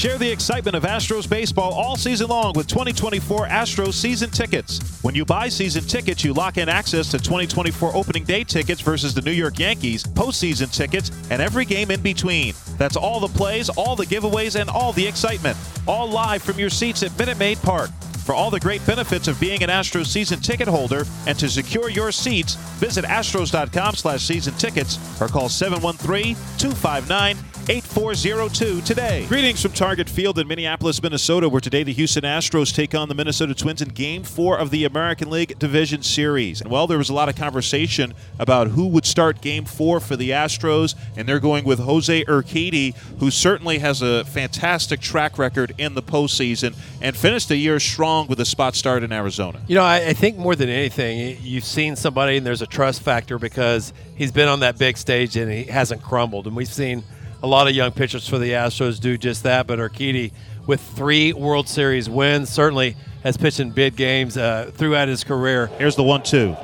Share 0.00 0.16
the 0.16 0.32
excitement 0.32 0.74
of 0.74 0.84
Astros 0.84 1.28
baseball 1.28 1.74
all 1.74 1.94
season 1.94 2.28
long 2.28 2.54
with 2.54 2.66
2024 2.68 3.48
Astros 3.48 3.92
season 3.92 4.30
tickets. 4.30 4.98
When 5.02 5.14
you 5.14 5.26
buy 5.26 5.50
season 5.50 5.84
tickets, 5.84 6.24
you 6.24 6.32
lock 6.32 6.56
in 6.56 6.70
access 6.70 7.10
to 7.10 7.18
2024 7.18 7.94
opening 7.94 8.24
day 8.24 8.42
tickets 8.42 8.80
versus 8.80 9.12
the 9.12 9.20
New 9.20 9.30
York 9.30 9.58
Yankees, 9.58 10.02
postseason 10.02 10.74
tickets, 10.74 11.10
and 11.28 11.42
every 11.42 11.66
game 11.66 11.90
in 11.90 12.00
between. 12.00 12.54
That's 12.78 12.96
all 12.96 13.20
the 13.20 13.28
plays, 13.28 13.68
all 13.68 13.94
the 13.94 14.06
giveaways, 14.06 14.58
and 14.58 14.70
all 14.70 14.94
the 14.94 15.06
excitement. 15.06 15.58
All 15.86 16.08
live 16.08 16.42
from 16.42 16.58
your 16.58 16.70
seats 16.70 17.02
at 17.02 17.18
Minute 17.18 17.36
Maid 17.36 17.58
Park. 17.58 17.90
For 18.24 18.34
all 18.34 18.48
the 18.48 18.58
great 18.58 18.86
benefits 18.86 19.28
of 19.28 19.38
being 19.38 19.62
an 19.62 19.68
Astros 19.68 20.06
season 20.06 20.40
ticket 20.40 20.68
holder 20.68 21.04
and 21.26 21.38
to 21.38 21.46
secure 21.46 21.90
your 21.90 22.10
seats, 22.10 22.54
visit 22.78 23.04
astros.com 23.04 23.96
slash 23.96 24.22
season 24.22 24.54
tickets 24.54 24.98
or 25.20 25.28
call 25.28 25.50
713-259 25.50 27.36
8402 27.70 28.80
today. 28.80 29.24
Greetings 29.28 29.62
from 29.62 29.70
Target 29.70 30.10
Field 30.10 30.40
in 30.40 30.48
Minneapolis, 30.48 31.00
Minnesota, 31.00 31.48
where 31.48 31.60
today 31.60 31.84
the 31.84 31.92
Houston 31.92 32.24
Astros 32.24 32.74
take 32.74 32.96
on 32.96 33.08
the 33.08 33.14
Minnesota 33.14 33.54
Twins 33.54 33.80
in 33.80 33.90
Game 33.90 34.24
4 34.24 34.58
of 34.58 34.70
the 34.70 34.84
American 34.84 35.30
League 35.30 35.56
Division 35.56 36.02
Series. 36.02 36.60
And 36.60 36.68
while 36.68 36.88
there 36.88 36.98
was 36.98 37.10
a 37.10 37.14
lot 37.14 37.28
of 37.28 37.36
conversation 37.36 38.12
about 38.40 38.66
who 38.66 38.88
would 38.88 39.06
start 39.06 39.40
Game 39.40 39.64
4 39.64 40.00
for 40.00 40.16
the 40.16 40.30
Astros, 40.30 40.96
and 41.16 41.28
they're 41.28 41.38
going 41.38 41.64
with 41.64 41.78
Jose 41.78 42.24
Urquidy, 42.24 42.96
who 43.20 43.30
certainly 43.30 43.78
has 43.78 44.02
a 44.02 44.24
fantastic 44.24 44.98
track 44.98 45.38
record 45.38 45.72
in 45.78 45.94
the 45.94 46.02
postseason 46.02 46.74
and 47.00 47.16
finished 47.16 47.48
the 47.50 47.56
year 47.56 47.78
strong 47.78 48.26
with 48.26 48.40
a 48.40 48.44
spot 48.44 48.74
start 48.74 49.04
in 49.04 49.12
Arizona. 49.12 49.60
You 49.68 49.76
know, 49.76 49.84
I, 49.84 50.08
I 50.08 50.12
think 50.12 50.36
more 50.36 50.56
than 50.56 50.70
anything, 50.70 51.38
you've 51.40 51.62
seen 51.62 51.94
somebody 51.94 52.36
and 52.36 52.44
there's 52.44 52.62
a 52.62 52.66
trust 52.66 53.02
factor 53.02 53.38
because 53.38 53.92
he's 54.16 54.32
been 54.32 54.48
on 54.48 54.58
that 54.58 54.76
big 54.76 54.96
stage 54.96 55.36
and 55.36 55.52
he 55.52 55.62
hasn't 55.66 56.02
crumbled. 56.02 56.48
And 56.48 56.56
we've 56.56 56.66
seen– 56.66 57.04
a 57.42 57.46
lot 57.46 57.68
of 57.68 57.74
young 57.74 57.92
pitchers 57.92 58.28
for 58.28 58.38
the 58.38 58.52
Astros 58.52 59.00
do 59.00 59.16
just 59.16 59.42
that. 59.44 59.66
But 59.66 59.78
Urquidy, 59.78 60.32
with 60.66 60.80
three 60.80 61.32
World 61.32 61.68
Series 61.68 62.08
wins, 62.08 62.48
certainly 62.50 62.96
has 63.22 63.36
pitched 63.36 63.60
in 63.60 63.70
big 63.70 63.96
games 63.96 64.36
uh, 64.36 64.70
throughout 64.74 65.08
his 65.08 65.24
career. 65.24 65.66
Here's 65.78 65.96
the 65.96 66.02
one-two. 66.02 66.56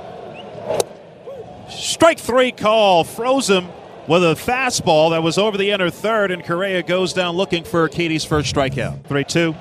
Strike 1.68 2.18
three 2.18 2.52
call 2.52 3.04
froze 3.04 3.50
him 3.50 3.68
with 4.06 4.22
a 4.22 4.34
fastball 4.34 5.10
that 5.10 5.22
was 5.22 5.36
over 5.36 5.58
the 5.58 5.70
inner 5.70 5.90
third, 5.90 6.30
and 6.30 6.44
Correa 6.44 6.82
goes 6.82 7.12
down 7.12 7.36
looking 7.36 7.64
for 7.64 7.88
Urquidy's 7.88 8.24
first 8.24 8.54
strikeout. 8.54 9.04
3 9.04 9.24
2. 9.24 9.54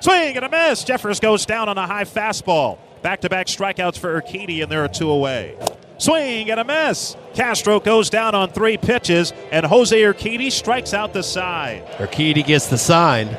Swing 0.00 0.36
and 0.36 0.44
a 0.44 0.48
miss. 0.48 0.84
Jeffers 0.84 1.20
goes 1.20 1.46
down 1.46 1.68
on 1.68 1.78
a 1.78 1.86
high 1.86 2.04
fastball. 2.04 2.78
Back 3.02 3.20
to 3.20 3.28
back 3.28 3.46
strikeouts 3.46 3.98
for 3.98 4.20
Urquidy, 4.20 4.62
and 4.62 4.70
there 4.70 4.84
are 4.84 4.88
two 4.88 5.10
away. 5.10 5.56
Swing 5.98 6.50
and 6.50 6.58
a 6.60 6.64
miss. 6.64 7.16
Castro 7.34 7.80
goes 7.80 8.10
down 8.10 8.34
on 8.34 8.50
three 8.50 8.76
pitches, 8.76 9.32
and 9.52 9.64
Jose 9.66 9.96
Urquidy 9.96 10.50
strikes 10.50 10.92
out 10.92 11.12
the 11.12 11.22
side. 11.22 11.86
Urquidy 11.98 12.44
gets 12.44 12.66
the 12.66 12.78
sign. 12.78 13.36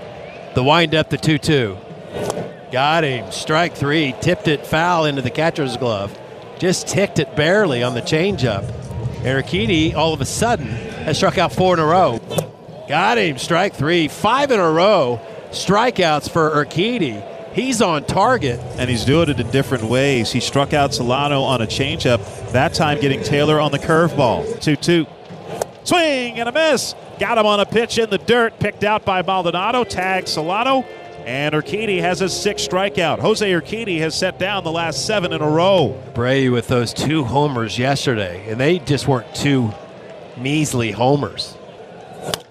The 0.56 0.64
windup, 0.64 1.10
the 1.10 1.18
2 1.18 1.38
2. 1.38 1.78
Got 2.72 3.04
him. 3.04 3.32
Strike 3.32 3.76
three. 3.76 4.16
Tipped 4.22 4.48
it 4.48 4.66
foul 4.66 5.06
into 5.06 5.22
the 5.22 5.30
catcher's 5.30 5.78
glove. 5.78 6.18
Just 6.58 6.88
ticked 6.88 7.20
it 7.20 7.36
barely 7.36 7.84
on 7.84 7.94
the 7.94 8.02
changeup. 8.02 8.66
Urquidy, 9.24 9.94
all 9.94 10.14
of 10.14 10.22
a 10.22 10.26
sudden, 10.26 10.68
has 10.68 11.18
struck 11.18 11.38
out 11.38 11.52
four 11.52 11.74
in 11.74 11.80
a 11.80 11.86
row. 11.86 12.20
Got 12.88 13.18
him. 13.18 13.38
Strike 13.38 13.76
three. 13.76 14.08
Five 14.08 14.52
in 14.52 14.60
a 14.60 14.72
row. 14.72 15.20
Strikeouts 15.52 16.30
for 16.30 16.52
Urquidy. 16.52 17.35
He's 17.56 17.82
on 17.82 18.04
target. 18.04 18.60
And 18.78 18.90
he's 18.90 19.06
doing 19.06 19.30
it 19.30 19.40
in 19.40 19.50
different 19.50 19.86
ways. 19.86 20.30
He 20.30 20.42
struck 20.42 20.74
out 20.74 20.94
Solano 20.94 21.42
on 21.42 21.62
a 21.62 21.66
changeup, 21.66 22.52
that 22.52 22.74
time 22.74 23.00
getting 23.00 23.24
Taylor 23.24 23.62
on 23.62 23.72
the 23.72 23.80
curveball. 23.80 24.60
2 24.62 24.76
2. 24.76 25.08
Swing 25.86 26.38
and 26.38 26.50
a 26.50 26.52
miss. 26.52 26.94
Got 27.18 27.38
him 27.38 27.46
on 27.46 27.62
a 27.62 27.66
pitch 27.66 27.98
in 27.98 28.10
the 28.10 28.18
dirt, 28.18 28.60
picked 28.60 28.84
out 28.84 29.06
by 29.06 29.22
Maldonado. 29.22 29.86
Tag 29.86 30.28
Solano. 30.28 30.82
And 31.26 31.56
Urquidy 31.56 32.02
has 32.02 32.20
his 32.20 32.40
sixth 32.40 32.70
strikeout. 32.70 33.20
Jose 33.20 33.50
Urquidy 33.50 34.00
has 34.00 34.16
set 34.16 34.38
down 34.38 34.64
the 34.66 34.72
last 34.72 35.06
seven 35.06 35.32
in 35.32 35.42
a 35.42 35.50
row. 35.50 36.00
Bray 36.14 36.50
with 36.50 36.68
those 36.68 36.94
two 36.94 37.24
homers 37.24 37.80
yesterday, 37.80 38.48
and 38.50 38.60
they 38.60 38.80
just 38.80 39.08
weren't 39.08 39.34
two 39.34 39.74
measly 40.38 40.92
homers. 40.92 41.54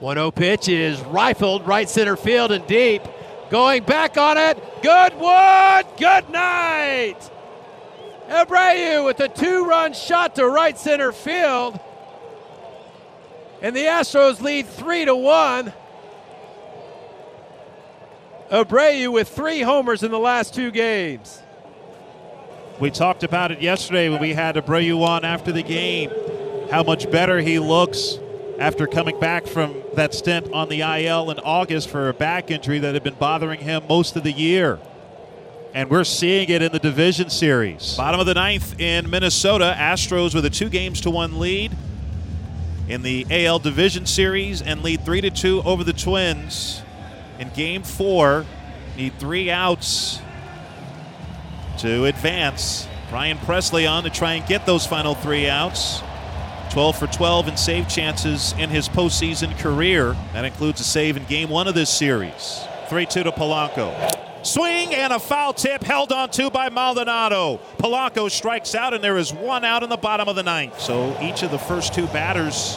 1 0.01 0.17
0 0.17 0.31
pitch 0.31 0.69
is 0.69 1.01
rifled 1.03 1.67
right 1.67 1.89
center 1.89 2.17
field 2.17 2.51
and 2.51 2.67
deep. 2.67 3.03
Going 3.50 3.84
back 3.84 4.16
on 4.16 4.37
it. 4.38 4.56
Goodwood. 4.82 5.99
Good 5.99 6.31
night. 6.31 7.31
Abreu 8.28 9.05
with 9.05 9.21
a 9.21 9.28
two 9.28 9.66
run 9.66 9.93
shot 9.93 10.37
to 10.37 10.49
right 10.49 10.78
center 10.78 11.12
field. 11.12 11.78
And 13.60 13.75
the 13.75 13.84
Astros 13.84 14.41
lead 14.41 14.66
3 14.66 15.06
to 15.06 15.15
1. 15.15 15.72
Abreu 18.50 19.12
with 19.12 19.28
three 19.28 19.62
homers 19.62 20.03
in 20.03 20.10
the 20.10 20.19
last 20.19 20.54
two 20.54 20.71
games. 20.71 21.41
We 22.81 22.91
talked 22.91 23.22
about 23.22 23.53
it 23.53 23.62
yesterday 23.62 24.09
when 24.09 24.21
we 24.21 24.34
had 24.34 24.56
Abreu 24.56 25.00
on 25.03 25.25
after 25.25 25.53
the 25.53 25.62
game. 25.62 26.10
How 26.71 26.83
much 26.83 27.10
better 27.10 27.41
he 27.41 27.59
looks 27.59 28.19
after 28.59 28.87
coming 28.87 29.19
back 29.19 29.47
from 29.47 29.75
that 29.97 30.15
stint 30.15 30.53
on 30.53 30.69
the 30.69 30.81
IL 30.81 31.31
in 31.31 31.38
August 31.38 31.88
for 31.88 32.09
a 32.09 32.15
back 32.15 32.50
injury 32.50 32.78
that 32.78 32.94
had 32.94 33.03
been 33.03 33.15
bothering 33.15 33.60
him 33.60 33.84
most 33.88 34.16
of 34.16 34.22
the 34.22 34.32
year. 34.32 34.78
And 35.75 35.91
we're 35.91 36.05
seeing 36.05 36.49
it 36.49 36.62
in 36.62 36.71
the 36.71 36.78
division 36.78 37.31
series. 37.31 37.97
Bottom 37.97 38.21
of 38.21 38.27
the 38.27 38.34
ninth 38.34 38.78
in 38.81 39.10
Minnesota, 39.10 39.75
Astros 39.77 40.34
with 40.34 40.44
a 40.44 40.50
two 40.50 40.69
games 40.69 41.00
to 41.00 41.10
one 41.10 41.41
lead 41.41 41.77
in 42.88 43.03
the 43.03 43.27
AL 43.31 43.59
division 43.60 44.06
series 44.06 44.62
and 44.62 44.83
lead 44.83 45.04
three 45.04 45.21
to 45.21 45.31
two 45.31 45.62
over 45.62 45.83
the 45.83 45.93
Twins. 45.93 46.83
In 47.38 47.49
game 47.50 47.83
four, 47.83 48.47
need 48.97 49.19
three 49.19 49.50
outs 49.50 50.21
to 51.78 52.04
advance. 52.04 52.87
Brian 53.10 53.38
Pressly 53.38 53.91
on 53.91 54.04
to 54.04 54.10
try 54.10 54.34
and 54.34 54.47
get 54.47 54.66
those 54.66 54.87
final 54.87 55.15
three 55.15 55.49
outs. 55.49 56.03
12 56.75 56.99
for 56.99 57.07
12 57.07 57.47
in 57.47 57.57
save 57.57 57.89
chances 57.89 58.53
in 58.59 58.69
his 58.69 58.89
postseason 58.89 59.57
career. 59.61 60.17
That 60.33 60.45
includes 60.45 60.81
a 60.81 60.85
save 60.85 61.17
in 61.17 61.23
game 61.27 61.49
one 61.49 61.69
of 61.69 61.77
this 61.77 61.89
series. 61.89 62.65
3 62.89 63.07
2 63.07 63.23
to 63.23 63.31
Polanco. 63.31 64.45
Swing 64.45 64.93
and 64.93 65.13
a 65.13 65.21
foul 65.21 65.53
tip 65.53 65.84
held 65.84 66.11
on 66.11 66.31
to 66.31 66.51
by 66.51 66.71
Maldonado. 66.71 67.61
Polanco 67.79 68.29
strikes 68.29 68.75
out, 68.75 68.93
and 68.93 69.05
there 69.05 69.17
is 69.17 69.33
one 69.33 69.65
out 69.65 69.84
in 69.84 69.89
the 69.89 69.97
bottom 69.97 70.27
of 70.27 70.34
the 70.34 70.43
ninth. 70.43 70.81
So 70.81 71.17
each 71.23 71.45
of 71.45 71.53
the 71.53 71.61
first 71.61 71.95
two 71.95 72.09
batters 72.09 72.77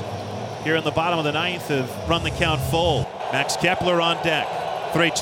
here 0.64 0.76
in 0.76 0.84
the 0.84 0.92
bottom 0.92 1.18
of 1.18 1.26
the 1.26 1.32
ninth 1.32 1.68
have 1.70 1.90
run 2.08 2.22
the 2.22 2.30
count 2.30 2.62
full. 2.62 3.02
Max 3.32 3.56
Kepler 3.58 4.00
on 4.00 4.24
deck. 4.24 4.48
3 4.94 5.10
2. 5.10 5.16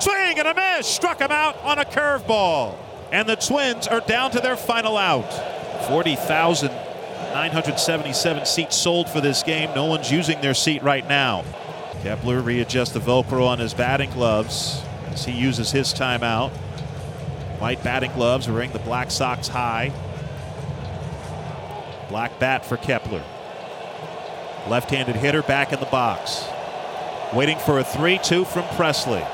Swing 0.00 0.38
and 0.38 0.46
a 0.46 0.54
miss. 0.54 0.86
Struck 0.86 1.20
him 1.20 1.32
out 1.32 1.56
on 1.62 1.78
a 1.78 1.86
curveball. 1.86 2.76
And 3.12 3.26
the 3.26 3.36
Twins 3.36 3.88
are 3.88 4.00
down 4.00 4.32
to 4.32 4.40
their 4.40 4.58
final 4.58 4.98
out. 4.98 5.32
40,000 5.88 6.70
977 7.32 8.46
seats 8.46 8.76
sold 8.76 9.08
for 9.08 9.20
this 9.20 9.42
game. 9.42 9.70
No 9.74 9.84
one's 9.84 10.10
using 10.10 10.40
their 10.40 10.54
seat 10.54 10.82
right 10.82 11.06
now. 11.08 11.44
Kepler 12.02 12.40
readjusts 12.40 12.92
the 12.92 13.00
Velcro 13.00 13.46
on 13.46 13.58
his 13.58 13.74
batting 13.74 14.10
gloves 14.10 14.82
as 15.10 15.24
he 15.24 15.32
uses 15.32 15.70
his 15.70 15.92
timeout. 15.92 16.50
White 17.58 17.82
batting 17.82 18.12
gloves 18.12 18.48
wearing 18.48 18.72
the 18.72 18.78
Black 18.78 19.10
Sox 19.10 19.48
high. 19.48 19.92
Black 22.08 22.38
bat 22.38 22.64
for 22.64 22.76
Kepler. 22.76 23.24
Left 24.68 24.90
handed 24.90 25.16
hitter 25.16 25.42
back 25.42 25.72
in 25.72 25.80
the 25.80 25.86
box. 25.86 26.44
Waiting 27.34 27.58
for 27.58 27.78
a 27.78 27.84
3 27.84 28.18
2 28.22 28.44
from 28.44 28.64
Pressly. 28.64 29.26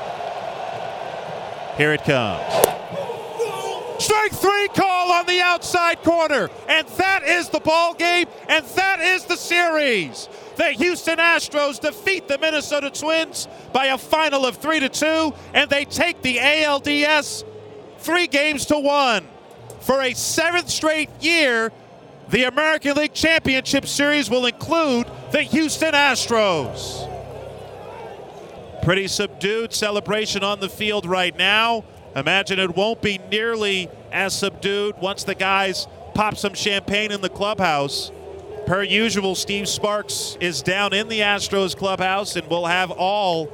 Here 1.77 1.93
it 1.93 2.03
comes. 2.03 2.64
Strike 3.99 4.33
three 4.33 4.67
call 4.69 5.11
on 5.11 5.25
the 5.25 5.41
outside 5.41 6.03
corner. 6.03 6.49
And 6.67 6.87
that 6.87 7.23
is 7.23 7.49
the 7.49 7.59
ball 7.59 7.93
game, 7.93 8.27
and 8.49 8.65
that 8.65 8.99
is 8.99 9.25
the 9.25 9.37
series. 9.37 10.27
The 10.57 10.71
Houston 10.71 11.17
Astros 11.17 11.79
defeat 11.79 12.27
the 12.27 12.37
Minnesota 12.37 12.89
Twins 12.89 13.47
by 13.73 13.87
a 13.87 13.97
final 13.97 14.45
of 14.45 14.57
three 14.57 14.79
to 14.79 14.89
two, 14.89 15.33
and 15.53 15.69
they 15.69 15.85
take 15.85 16.21
the 16.21 16.37
ALDS 16.37 17.43
three 17.99 18.27
games 18.27 18.65
to 18.67 18.79
one. 18.79 19.25
For 19.81 20.01
a 20.01 20.13
seventh 20.13 20.69
straight 20.69 21.09
year, 21.21 21.71
the 22.29 22.45
American 22.45 22.95
League 22.97 23.13
Championship 23.13 23.85
Series 23.85 24.29
will 24.29 24.45
include 24.45 25.07
the 25.31 25.41
Houston 25.41 25.93
Astros. 25.93 27.11
Pretty 28.81 29.07
subdued 29.07 29.73
celebration 29.73 30.43
on 30.43 30.59
the 30.59 30.69
field 30.69 31.05
right 31.05 31.35
now. 31.37 31.83
Imagine 32.15 32.59
it 32.59 32.75
won't 32.75 33.01
be 33.01 33.19
nearly 33.29 33.89
as 34.11 34.37
subdued 34.37 34.95
once 34.99 35.23
the 35.23 35.35
guys 35.35 35.87
pop 36.13 36.37
some 36.37 36.53
champagne 36.53 37.11
in 37.11 37.21
the 37.21 37.29
clubhouse. 37.29 38.11
Per 38.65 38.81
usual, 38.81 39.35
Steve 39.35 39.67
Sparks 39.67 40.37
is 40.39 40.61
down 40.61 40.93
in 40.93 41.07
the 41.07 41.19
Astros 41.19 41.75
clubhouse, 41.75 42.35
and 42.35 42.47
we'll 42.49 42.65
have 42.65 42.89
all 42.89 43.51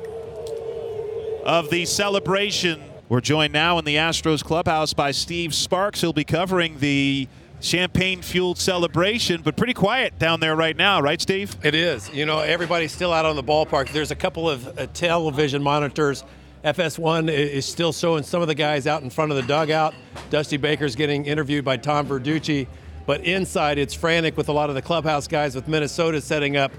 of 1.44 1.70
the 1.70 1.86
celebration. 1.86 2.82
We're 3.10 3.20
joined 3.20 3.52
now 3.52 3.78
in 3.78 3.84
the 3.84 3.96
Astros 3.96 4.44
clubhouse 4.44 4.94
by 4.94 5.12
Steve 5.12 5.54
Sparks. 5.54 6.00
He'll 6.00 6.14
be 6.14 6.24
covering 6.24 6.80
the 6.80 7.28
champagne 7.60 8.22
fueled 8.22 8.58
celebration, 8.58 9.42
but 9.42 9.58
pretty 9.58 9.74
quiet 9.74 10.18
down 10.18 10.40
there 10.40 10.56
right 10.56 10.78
now, 10.78 11.02
right, 11.02 11.20
Steve? 11.20 11.56
It 11.64 11.76
is. 11.76 12.10
You 12.12 12.26
know, 12.26 12.40
everybody's 12.40 12.92
still 12.92 13.12
out 13.12 13.26
on 13.26 13.36
the 13.36 13.44
ballpark. 13.44 13.92
There's 13.92 14.12
a 14.12 14.16
couple 14.16 14.50
of 14.50 14.80
uh, 14.80 14.88
television 14.94 15.62
monitors. 15.62 16.24
FS1 16.64 17.32
is 17.32 17.66
still 17.66 17.92
showing 17.92 18.22
some 18.22 18.42
of 18.44 18.48
the 18.48 18.54
guys 18.54 18.86
out 18.86 19.02
in 19.02 19.10
front 19.10 19.32
of 19.32 19.38
the 19.38 19.44
dugout. 19.44 19.96
Dusty 20.30 20.58
Baker's 20.58 20.96
getting 20.96 21.26
interviewed 21.26 21.66
by 21.66 21.78
Tom 21.78 22.06
Verducci. 22.08 22.68
But 23.08 23.22
inside, 23.22 23.80
it's 23.80 23.96
frantic 23.96 24.38
with 24.38 24.48
a 24.48 24.54
lot 24.54 24.70
of 24.70 24.76
the 24.76 24.82
clubhouse 24.82 25.28
guys 25.28 25.56
with 25.56 25.68
Minnesota 25.68 26.22
setting 26.22 26.58
up 26.58 26.72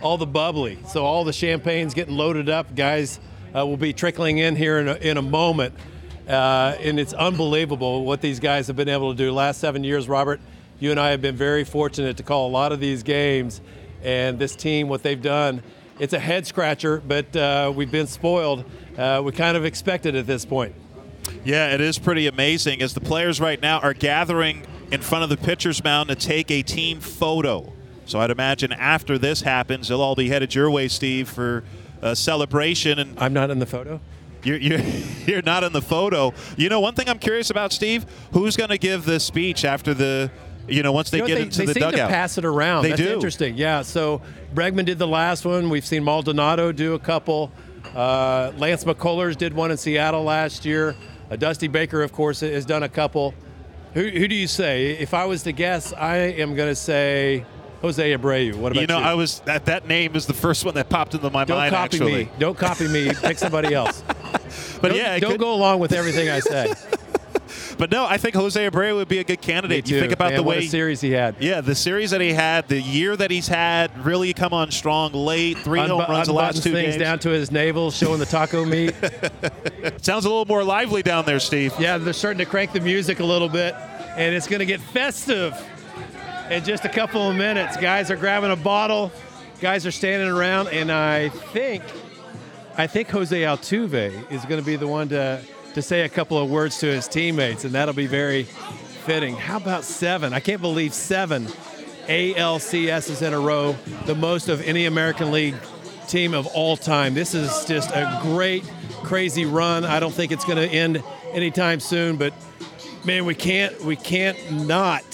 all 0.00 0.16
the 0.16 0.26
bubbly. 0.26 0.78
So 0.88 1.04
all 1.04 1.22
the 1.22 1.34
champagne's 1.34 1.92
getting 1.92 2.16
loaded 2.16 2.48
up. 2.48 2.74
Guys 2.74 3.20
uh, 3.54 3.66
will 3.66 3.76
be 3.76 3.92
trickling 3.92 4.38
in 4.38 4.56
here 4.56 4.78
in 4.78 4.88
a, 4.88 4.94
in 4.94 5.16
a 5.18 5.22
moment. 5.22 5.74
Uh, 6.26 6.74
and 6.80 6.98
it's 6.98 7.12
unbelievable 7.12 8.04
what 8.04 8.22
these 8.22 8.40
guys 8.40 8.66
have 8.68 8.76
been 8.76 8.88
able 8.88 9.12
to 9.12 9.16
do. 9.18 9.32
Last 9.32 9.60
seven 9.60 9.84
years, 9.84 10.08
Robert, 10.08 10.40
you 10.80 10.90
and 10.90 10.98
I 10.98 11.10
have 11.10 11.20
been 11.20 11.36
very 11.36 11.64
fortunate 11.64 12.16
to 12.16 12.22
call 12.22 12.48
a 12.48 12.50
lot 12.50 12.72
of 12.72 12.80
these 12.80 13.02
games. 13.02 13.60
And 14.02 14.38
this 14.38 14.56
team, 14.56 14.88
what 14.88 15.02
they've 15.02 15.20
done, 15.20 15.62
it's 15.98 16.12
a 16.12 16.18
head 16.18 16.46
scratcher, 16.46 17.02
but 17.06 17.34
uh, 17.34 17.72
we've 17.74 17.90
been 17.90 18.06
spoiled. 18.06 18.64
Uh, 18.96 19.22
we 19.24 19.32
kind 19.32 19.56
of 19.56 19.64
expected 19.64 20.14
at 20.14 20.26
this 20.26 20.44
point. 20.44 20.74
Yeah, 21.44 21.72
it 21.74 21.80
is 21.80 21.98
pretty 21.98 22.26
amazing 22.26 22.82
as 22.82 22.94
the 22.94 23.00
players 23.00 23.40
right 23.40 23.60
now 23.60 23.80
are 23.80 23.94
gathering 23.94 24.66
in 24.90 25.00
front 25.00 25.24
of 25.24 25.30
the 25.30 25.36
pitcher's 25.36 25.82
mound 25.82 26.08
to 26.08 26.14
take 26.14 26.50
a 26.50 26.62
team 26.62 27.00
photo. 27.00 27.72
So 28.04 28.20
I'd 28.20 28.30
imagine 28.30 28.72
after 28.72 29.18
this 29.18 29.40
happens, 29.40 29.88
they'll 29.88 30.00
all 30.00 30.14
be 30.14 30.28
headed 30.28 30.54
your 30.54 30.70
way, 30.70 30.88
Steve, 30.88 31.28
for 31.28 31.64
a 32.02 32.14
celebration. 32.14 32.98
And 32.98 33.18
I'm 33.18 33.32
not 33.32 33.50
in 33.50 33.58
the 33.58 33.66
photo. 33.66 34.00
You're, 34.44 34.58
you're, 34.58 34.78
you're 35.26 35.42
not 35.42 35.64
in 35.64 35.72
the 35.72 35.82
photo. 35.82 36.32
You 36.56 36.68
know, 36.68 36.78
one 36.80 36.94
thing 36.94 37.08
I'm 37.08 37.18
curious 37.18 37.50
about, 37.50 37.72
Steve, 37.72 38.06
who's 38.32 38.56
going 38.56 38.70
to 38.70 38.78
give 38.78 39.04
the 39.04 39.18
speech 39.18 39.64
after 39.64 39.92
the, 39.92 40.30
you 40.68 40.82
know, 40.82 40.92
once 40.92 41.10
they 41.10 41.18
you 41.18 41.22
know, 41.22 41.28
get 41.28 41.34
they, 41.36 41.42
into 41.42 41.58
they 41.58 41.66
the 41.66 41.74
seem 41.74 41.80
dugout? 41.82 42.08
to 42.08 42.14
pass 42.14 42.38
it 42.38 42.44
around. 42.44 42.82
They 42.84 42.90
That's 42.90 43.02
do. 43.02 43.12
interesting. 43.12 43.56
Yeah. 43.56 43.82
So 43.82 44.20
Bregman 44.54 44.84
did 44.84 44.98
the 44.98 45.06
last 45.06 45.44
one. 45.44 45.70
We've 45.70 45.86
seen 45.86 46.04
Maldonado 46.04 46.72
do 46.72 46.94
a 46.94 46.98
couple. 46.98 47.52
Uh, 47.94 48.52
Lance 48.56 48.84
McCullers 48.84 49.36
did 49.36 49.54
one 49.54 49.70
in 49.70 49.76
Seattle 49.76 50.24
last 50.24 50.64
year. 50.64 50.96
Uh, 51.30 51.36
Dusty 51.36 51.68
Baker, 51.68 52.02
of 52.02 52.12
course, 52.12 52.40
has 52.40 52.64
done 52.66 52.82
a 52.82 52.88
couple. 52.88 53.34
Who, 53.94 54.08
who 54.08 54.28
do 54.28 54.34
you 54.34 54.46
say? 54.46 54.90
If 54.92 55.14
I 55.14 55.24
was 55.24 55.42
to 55.44 55.52
guess, 55.52 55.92
I 55.92 56.16
am 56.16 56.54
going 56.54 56.68
to 56.68 56.74
say 56.74 57.46
Jose 57.80 58.12
Abreu. 58.12 58.54
What 58.54 58.72
about 58.72 58.80
you 58.80 58.86
know, 58.86 58.98
you? 58.98 59.04
I 59.04 59.14
was 59.14 59.40
that 59.40 59.66
that 59.66 59.86
name 59.86 60.16
is 60.16 60.26
the 60.26 60.34
first 60.34 60.64
one 60.64 60.74
that 60.74 60.88
popped 60.88 61.14
into 61.14 61.30
my 61.30 61.38
mind. 61.40 61.48
Don't 61.48 61.58
mind. 61.58 61.74
copy 61.74 61.96
actually, 61.96 62.24
me. 62.24 62.30
Don't 62.38 62.58
copy 62.58 62.88
me. 62.88 63.12
Pick 63.14 63.38
somebody 63.38 63.74
else. 63.74 64.02
but 64.82 64.88
don't, 64.88 64.96
yeah, 64.96 65.18
don't 65.18 65.32
could- 65.32 65.40
go 65.40 65.54
along 65.54 65.78
with 65.78 65.92
everything 65.92 66.28
I 66.28 66.40
say. 66.40 66.74
But 67.78 67.90
no, 67.90 68.06
I 68.06 68.16
think 68.16 68.34
Jose 68.34 68.70
Abreu 68.70 68.96
would 68.96 69.08
be 69.08 69.18
a 69.18 69.24
good 69.24 69.42
candidate. 69.42 69.88
You 69.88 70.00
think 70.00 70.12
about 70.12 70.30
Man, 70.30 70.36
the 70.36 70.42
way 70.42 70.66
series 70.66 71.00
he 71.00 71.10
had. 71.10 71.36
Yeah, 71.40 71.60
the 71.60 71.74
series 71.74 72.10
that 72.12 72.20
he 72.22 72.32
had, 72.32 72.68
the 72.68 72.80
year 72.80 73.16
that 73.16 73.30
he's 73.30 73.48
had, 73.48 73.96
really 74.04 74.32
come 74.32 74.54
on 74.54 74.70
strong 74.70 75.12
late. 75.12 75.58
Three 75.58 75.80
home 75.80 76.00
runs 76.08 76.28
the 76.28 76.32
last 76.32 76.62
two 76.62 76.72
things 76.72 76.94
games. 76.94 77.00
down 77.00 77.18
to 77.20 77.28
his 77.30 77.50
navel, 77.50 77.90
showing 77.90 78.18
the 78.18 78.26
taco 78.26 78.64
meat. 78.64 78.94
Sounds 80.00 80.24
a 80.24 80.28
little 80.28 80.46
more 80.46 80.64
lively 80.64 81.02
down 81.02 81.26
there, 81.26 81.40
Steve. 81.40 81.74
Yeah, 81.78 81.98
they're 81.98 82.12
starting 82.14 82.38
to 82.38 82.46
crank 82.46 82.72
the 82.72 82.80
music 82.80 83.20
a 83.20 83.24
little 83.24 83.48
bit, 83.48 83.74
and 84.16 84.34
it's 84.34 84.46
going 84.46 84.60
to 84.60 84.66
get 84.66 84.80
festive 84.80 85.54
in 86.50 86.64
just 86.64 86.84
a 86.86 86.88
couple 86.88 87.28
of 87.28 87.36
minutes. 87.36 87.76
Guys 87.76 88.10
are 88.10 88.16
grabbing 88.16 88.52
a 88.52 88.56
bottle, 88.56 89.12
guys 89.60 89.84
are 89.84 89.90
standing 89.90 90.28
around, 90.28 90.68
and 90.68 90.90
I 90.90 91.28
think, 91.28 91.82
I 92.78 92.86
think 92.86 93.10
Jose 93.10 93.38
Altuve 93.38 94.32
is 94.32 94.44
going 94.46 94.60
to 94.60 94.66
be 94.66 94.76
the 94.76 94.88
one 94.88 95.10
to 95.10 95.42
to 95.76 95.82
say 95.82 96.00
a 96.00 96.08
couple 96.08 96.38
of 96.38 96.50
words 96.50 96.78
to 96.78 96.86
his 96.86 97.06
teammates, 97.06 97.66
and 97.66 97.74
that'll 97.74 97.92
be 97.92 98.06
very 98.06 98.44
fitting. 98.44 99.36
How 99.36 99.58
about 99.58 99.84
seven? 99.84 100.32
I 100.32 100.40
can't 100.40 100.62
believe 100.62 100.94
seven 100.94 101.44
ALCSs 102.06 103.20
in 103.20 103.34
a 103.34 103.38
row, 103.38 103.76
the 104.06 104.14
most 104.14 104.48
of 104.48 104.62
any 104.62 104.86
American 104.86 105.30
League 105.32 105.54
team 106.08 106.32
of 106.32 106.46
all 106.46 106.78
time. 106.78 107.12
This 107.12 107.34
is 107.34 107.66
just 107.66 107.90
a 107.90 108.20
great, 108.22 108.64
crazy 109.02 109.44
run. 109.44 109.84
I 109.84 110.00
don't 110.00 110.14
think 110.14 110.32
it's 110.32 110.46
going 110.46 110.56
to 110.56 110.66
end 110.66 111.04
anytime 111.32 111.80
soon, 111.80 112.16
but 112.16 112.32
man, 113.04 113.26
we 113.26 113.34
can't 113.34 113.78
we 113.82 113.96
can't 113.96 114.38
not 114.50 115.04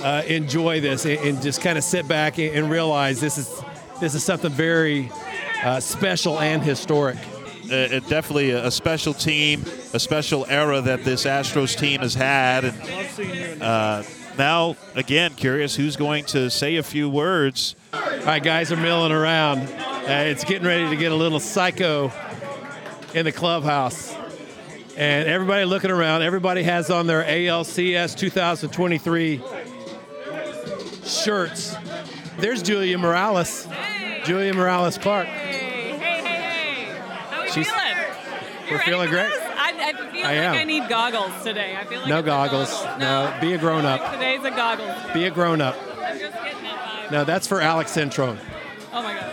uh, 0.00 0.24
enjoy 0.26 0.82
this 0.82 1.06
and, 1.06 1.18
and 1.20 1.40
just 1.40 1.62
kind 1.62 1.78
of 1.78 1.84
sit 1.84 2.06
back 2.06 2.36
and, 2.36 2.54
and 2.54 2.70
realize 2.70 3.18
this 3.18 3.38
is 3.38 3.62
this 4.02 4.14
is 4.14 4.22
something 4.22 4.52
very 4.52 5.10
uh, 5.64 5.80
special 5.80 6.38
and 6.38 6.62
historic. 6.62 7.16
Uh, 7.70 7.96
it 7.96 8.08
definitely 8.08 8.50
a, 8.50 8.70
special 8.70 9.12
team, 9.12 9.64
a 9.92 9.98
special 9.98 10.46
era 10.48 10.80
that 10.80 11.04
this 11.04 11.24
Astros 11.24 11.76
team 11.76 12.00
has 12.00 12.14
had. 12.14 12.64
And 12.64 13.62
uh, 13.62 14.02
now, 14.38 14.76
again, 14.94 15.34
curious 15.34 15.74
who's 15.74 15.96
going 15.96 16.24
to 16.26 16.50
say 16.50 16.76
a 16.76 16.82
few 16.82 17.08
words. 17.08 17.74
All 17.92 18.00
right, 18.00 18.42
guys 18.42 18.70
are 18.70 18.76
milling 18.76 19.12
around. 19.12 19.60
Uh, 19.60 20.24
it's 20.26 20.44
getting 20.44 20.66
ready 20.66 20.88
to 20.88 20.96
get 20.96 21.10
a 21.10 21.16
little 21.16 21.40
psycho 21.40 22.12
in 23.14 23.24
the 23.24 23.32
clubhouse. 23.32 24.14
And 24.96 25.28
everybody 25.28 25.64
looking 25.64 25.90
around, 25.90 26.22
everybody 26.22 26.62
has 26.62 26.90
on 26.90 27.06
their 27.06 27.22
ALCS 27.22 28.16
2023 28.16 29.42
shirts. 31.04 31.76
There's 32.38 32.62
Julia 32.62 32.98
Morales. 32.98 33.66
Julia 34.24 34.52
Morales 34.54 34.98
Clark. 34.98 35.26
Hey, 35.26 35.96
hey, 35.96 35.98
hey, 35.98 36.20
hey. 36.20 36.98
How 37.30 37.42
we 37.42 37.45
She's- 37.64 37.70
feeling? 37.70 37.96
You 38.66 38.72
we're 38.72 38.78
ready 38.78 38.90
feeling 38.90 39.10
great. 39.10 39.30
I, 39.32 39.72
I 39.78 39.92
feel 39.92 40.24
I 40.26 40.28
like 40.28 40.36
am. 40.38 40.54
I 40.54 40.64
need 40.64 40.88
goggles 40.88 41.42
today. 41.44 41.76
I 41.76 41.84
feel 41.84 42.00
like 42.00 42.08
No 42.08 42.20
goggles. 42.22 42.68
goggles. 42.72 42.98
No, 43.00 43.32
be 43.40 43.52
a 43.52 43.58
grown 43.58 43.84
up. 43.84 44.12
Today's 44.12 44.44
a 44.44 44.50
goggles. 44.50 45.12
Be 45.14 45.24
a 45.24 45.30
grown 45.30 45.60
up. 45.60 45.76
I'm 46.00 46.18
just 46.18 46.32
getting 46.34 46.62
that 46.64 47.04
vibe. 47.06 47.10
No, 47.12 47.24
that's 47.24 47.46
for 47.46 47.60
Alex 47.60 47.92
Centrone. 47.94 48.38
Oh 48.92 49.02
my 49.02 49.14
god. 49.14 49.32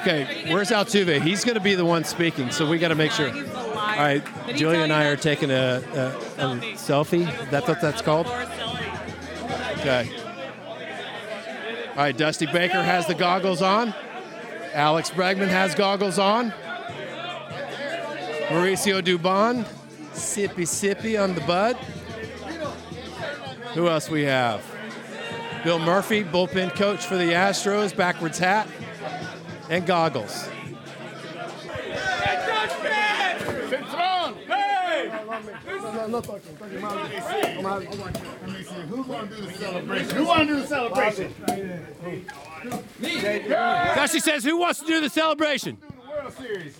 Okay, 0.00 0.44
where's 0.52 0.70
Altuve? 0.70 1.20
He's 1.22 1.44
going 1.44 1.54
to 1.56 1.60
be 1.60 1.74
the 1.74 1.84
one 1.84 2.04
speaking, 2.04 2.50
so 2.52 2.68
we 2.68 2.78
got 2.78 2.88
to 2.88 2.94
make 2.94 3.10
sure. 3.12 3.30
He's 3.30 3.48
a 3.48 3.52
liar. 3.54 3.96
All 3.98 4.04
right, 4.04 4.46
Did 4.46 4.56
Julia 4.58 4.80
and 4.80 4.92
I 4.92 5.06
are 5.06 5.16
taking 5.16 5.50
a, 5.50 5.54
a, 5.94 6.06
a 6.38 6.56
selfie. 6.74 7.24
That's 7.50 7.66
what 7.68 7.80
that's 7.80 8.02
called? 8.02 8.26
Okay. 9.78 10.08
All 11.90 11.96
right, 11.96 12.16
Dusty 12.16 12.46
Baker 12.46 12.82
has 12.82 13.06
the 13.06 13.14
goggles 13.14 13.62
on. 13.62 13.94
Alex 14.72 15.10
Bregman 15.10 15.48
has 15.48 15.74
goggles 15.74 16.18
on. 16.18 16.52
Mauricio 18.48 19.02
Dubon, 19.02 19.64
sippy 20.12 20.66
sippy 20.66 21.22
on 21.22 21.34
the 21.34 21.40
bud. 21.42 21.76
Who 23.74 23.88
else 23.88 24.08
we 24.08 24.22
have? 24.24 24.64
Bill 25.64 25.78
Murphy, 25.78 26.22
bullpen 26.22 26.74
coach 26.74 27.04
for 27.04 27.16
the 27.16 27.32
Astros, 27.32 27.94
backwards 27.94 28.38
hat 28.38 28.68
and 29.68 29.84
goggles. 29.84 30.48
Who's 38.88 39.06
gonna 39.06 39.26
do 39.26 39.36
the 39.36 39.52
celebration? 39.52 40.16
Who 40.16 40.24
wanna 40.24 40.46
do 40.46 40.60
the 40.60 40.66
celebration? 40.66 41.34
Dusty 43.94 44.20
says, 44.20 44.44
"Who 44.44 44.56
wants 44.56 44.80
to 44.80 44.86
do 44.86 45.00
the 45.00 45.10
celebration?" 45.10 45.78
World 46.38 46.48
Series. 46.48 46.76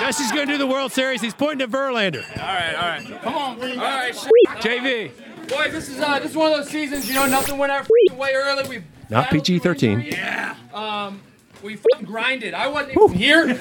Dusty's 0.00 0.32
going 0.32 0.46
to 0.46 0.52
do 0.52 0.58
the 0.58 0.66
World 0.66 0.92
Series. 0.92 1.20
He's 1.20 1.34
pointing 1.34 1.68
to 1.68 1.76
Verlander. 1.76 2.24
All 2.38 2.44
right, 2.46 2.74
all 2.74 2.88
right. 2.88 3.22
Come 3.22 3.34
on, 3.34 3.58
B. 3.60 3.70
All 3.72 3.76
right, 3.78 4.14
sh- 4.14 4.26
JV. 4.60 5.10
boys, 5.48 5.72
this 5.72 5.88
is 5.88 6.00
uh, 6.00 6.18
this 6.18 6.30
is 6.30 6.36
one 6.36 6.52
of 6.52 6.58
those 6.58 6.68
seasons. 6.70 7.08
You 7.08 7.14
know, 7.14 7.26
nothing 7.26 7.58
went 7.58 7.72
our 7.72 7.80
f***ing 7.80 8.16
way 8.16 8.32
early. 8.34 8.68
We 8.68 8.82
Not 9.10 9.30
PG-13. 9.30 10.10
Yeah. 10.12 10.54
Um, 10.72 11.20
we 11.62 11.74
f***ing 11.74 12.04
grinded. 12.04 12.54
I 12.54 12.68
wasn't 12.68 12.96
even 12.96 13.12
here. 13.12 13.42
I'm 13.48 13.56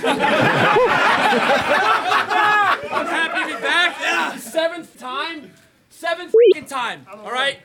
happy 3.07 3.51
to 3.51 3.57
be 3.57 3.61
back. 3.61 3.97
This 4.33 4.37
is 4.37 4.43
the 4.45 4.51
seventh 4.51 4.99
time. 4.99 5.51
Seventh 5.89 6.29
f***ing 6.29 6.65
time. 6.65 7.05
All 7.11 7.31
right. 7.31 7.59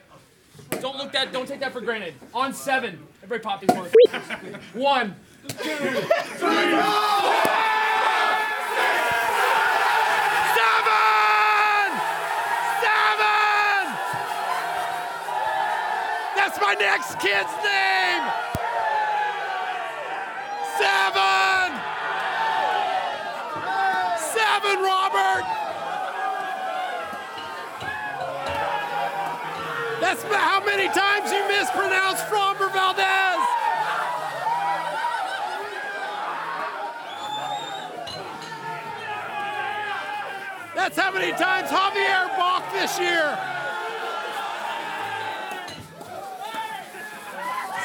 Don't 0.81 0.97
look 0.97 1.11
that. 1.11 1.31
Don't 1.31 1.47
take 1.47 1.59
that 1.59 1.71
for 1.71 1.81
granted. 1.81 2.15
On 2.33 2.53
seven. 2.53 2.99
Everybody 3.23 3.43
pop 3.43 3.61
these 3.61 3.69
motherfuckers. 3.69 4.57
One. 4.73 5.15
Seven! 5.43 5.59
Seven! 12.79 13.83
That's 16.37 16.61
my 16.61 16.75
next 16.79 17.19
kid's 17.19 17.51
name! 17.59 18.23
Seven! 20.79 21.75
Seven, 24.31 24.79
Robert! 24.81 25.43
That's 29.99 30.23
how 30.23 30.63
many 30.65 30.87
times 30.87 31.31
you 31.33 31.45
mispronounced 31.49 32.25
Fromber 32.27 32.71
Valdez! 32.71 33.32
That's 40.83 40.97
how 40.97 41.13
many 41.13 41.31
times 41.31 41.69
Javier 41.69 42.27
balked 42.35 42.73
this 42.73 42.99
year. 42.99 43.39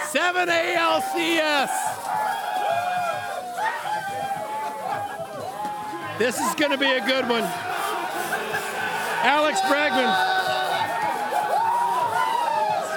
Seven 0.09 0.49
ALCS. 0.49 1.71
This 6.19 6.41
is 6.41 6.55
going 6.57 6.73
to 6.73 6.77
be 6.77 6.91
a 6.91 7.07
good 7.07 7.29
one. 7.29 7.45
Alex 9.23 9.61
Bregman. 9.61 10.13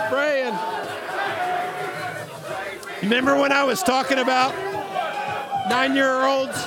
Spraying. 0.08 0.58
Remember 3.04 3.40
when 3.40 3.52
I 3.52 3.64
was 3.64 3.84
talking 3.84 4.18
about 4.18 4.56
nine 5.70 5.94
year 5.94 6.26
olds 6.26 6.58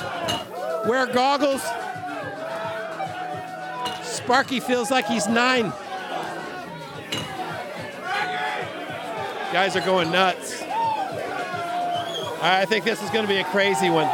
wear 0.87 1.05
goggles? 1.05 1.61
Sparky 4.25 4.59
feels 4.59 4.89
like 4.89 5.05
he's 5.05 5.27
nine. 5.27 5.71
Guys 9.53 9.75
are 9.75 9.85
going 9.85 10.11
nuts. 10.11 10.63
I 12.41 12.65
think 12.67 12.85
this 12.85 13.03
is 13.03 13.11
going 13.11 13.21
to 13.21 13.27
be 13.27 13.37
a 13.37 13.43
crazy 13.43 13.91
one. 13.91 14.07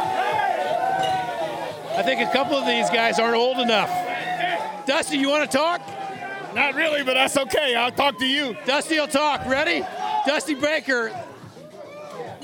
I 1.94 2.02
think 2.04 2.20
a 2.20 2.30
couple 2.30 2.56
of 2.56 2.66
these 2.66 2.90
guys 2.90 3.18
aren't 3.18 3.36
old 3.36 3.56
enough. 3.56 3.88
Dusty, 4.86 5.16
you 5.16 5.30
want 5.30 5.50
to 5.50 5.56
talk? 5.56 5.80
Not 6.54 6.74
really, 6.74 7.02
but 7.02 7.14
that's 7.14 7.38
okay. 7.38 7.74
I'll 7.74 7.90
talk 7.90 8.18
to 8.18 8.26
you. 8.26 8.54
Dusty 8.66 9.00
will 9.00 9.08
talk. 9.08 9.46
Ready? 9.46 9.82
Dusty 10.26 10.54
Baker, 10.54 11.08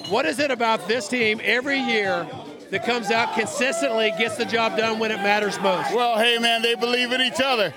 what 0.08 0.25
is 0.25 0.38
it 0.38 0.50
about 0.50 0.88
this 0.88 1.06
team 1.06 1.38
every 1.44 1.80
year 1.80 2.26
that 2.70 2.84
comes 2.84 3.10
out 3.10 3.34
consistently, 3.34 4.12
gets 4.18 4.37
the 4.37 4.44
job 4.44 4.76
done 4.76 4.98
when 4.98 5.10
it 5.10 5.18
matters 5.18 5.58
most? 5.60 5.94
Well, 5.94 6.18
hey, 6.18 6.38
man, 6.38 6.62
they 6.62 6.75
believe 6.75 7.12
in 7.12 7.20
each 7.20 7.40
other. 7.40 7.72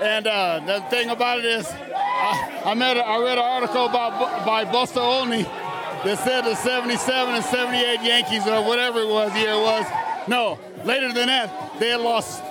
And 0.00 0.26
uh, 0.26 0.60
the 0.66 0.80
thing 0.90 1.10
about 1.10 1.38
it 1.38 1.44
is, 1.44 1.66
I, 1.70 2.62
I, 2.66 2.74
met 2.74 2.96
a, 2.96 3.00
I 3.00 3.22
read 3.22 3.38
an 3.38 3.44
article 3.44 3.86
about 3.86 4.44
by 4.44 4.64
Buster 4.64 5.00
Olney 5.00 5.42
that 5.42 6.18
said 6.22 6.42
the 6.42 6.54
77 6.54 7.34
and 7.34 7.44
78 7.44 8.02
Yankees, 8.02 8.46
or 8.46 8.62
whatever 8.64 9.00
it 9.00 9.08
was, 9.08 9.34
year 9.34 9.52
it 9.52 9.62
was, 9.62 9.86
no, 10.28 10.58
later 10.84 11.12
than 11.12 11.28
that, 11.28 11.78
they 11.80 11.88
had 11.88 12.00
lost 12.00 12.42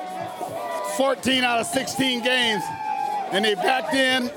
14 0.97 1.43
out 1.43 1.59
of 1.59 1.67
16 1.67 2.23
games. 2.23 2.63
And 3.35 3.43
they 3.43 3.55
backed 3.55 3.93
in 3.93 4.29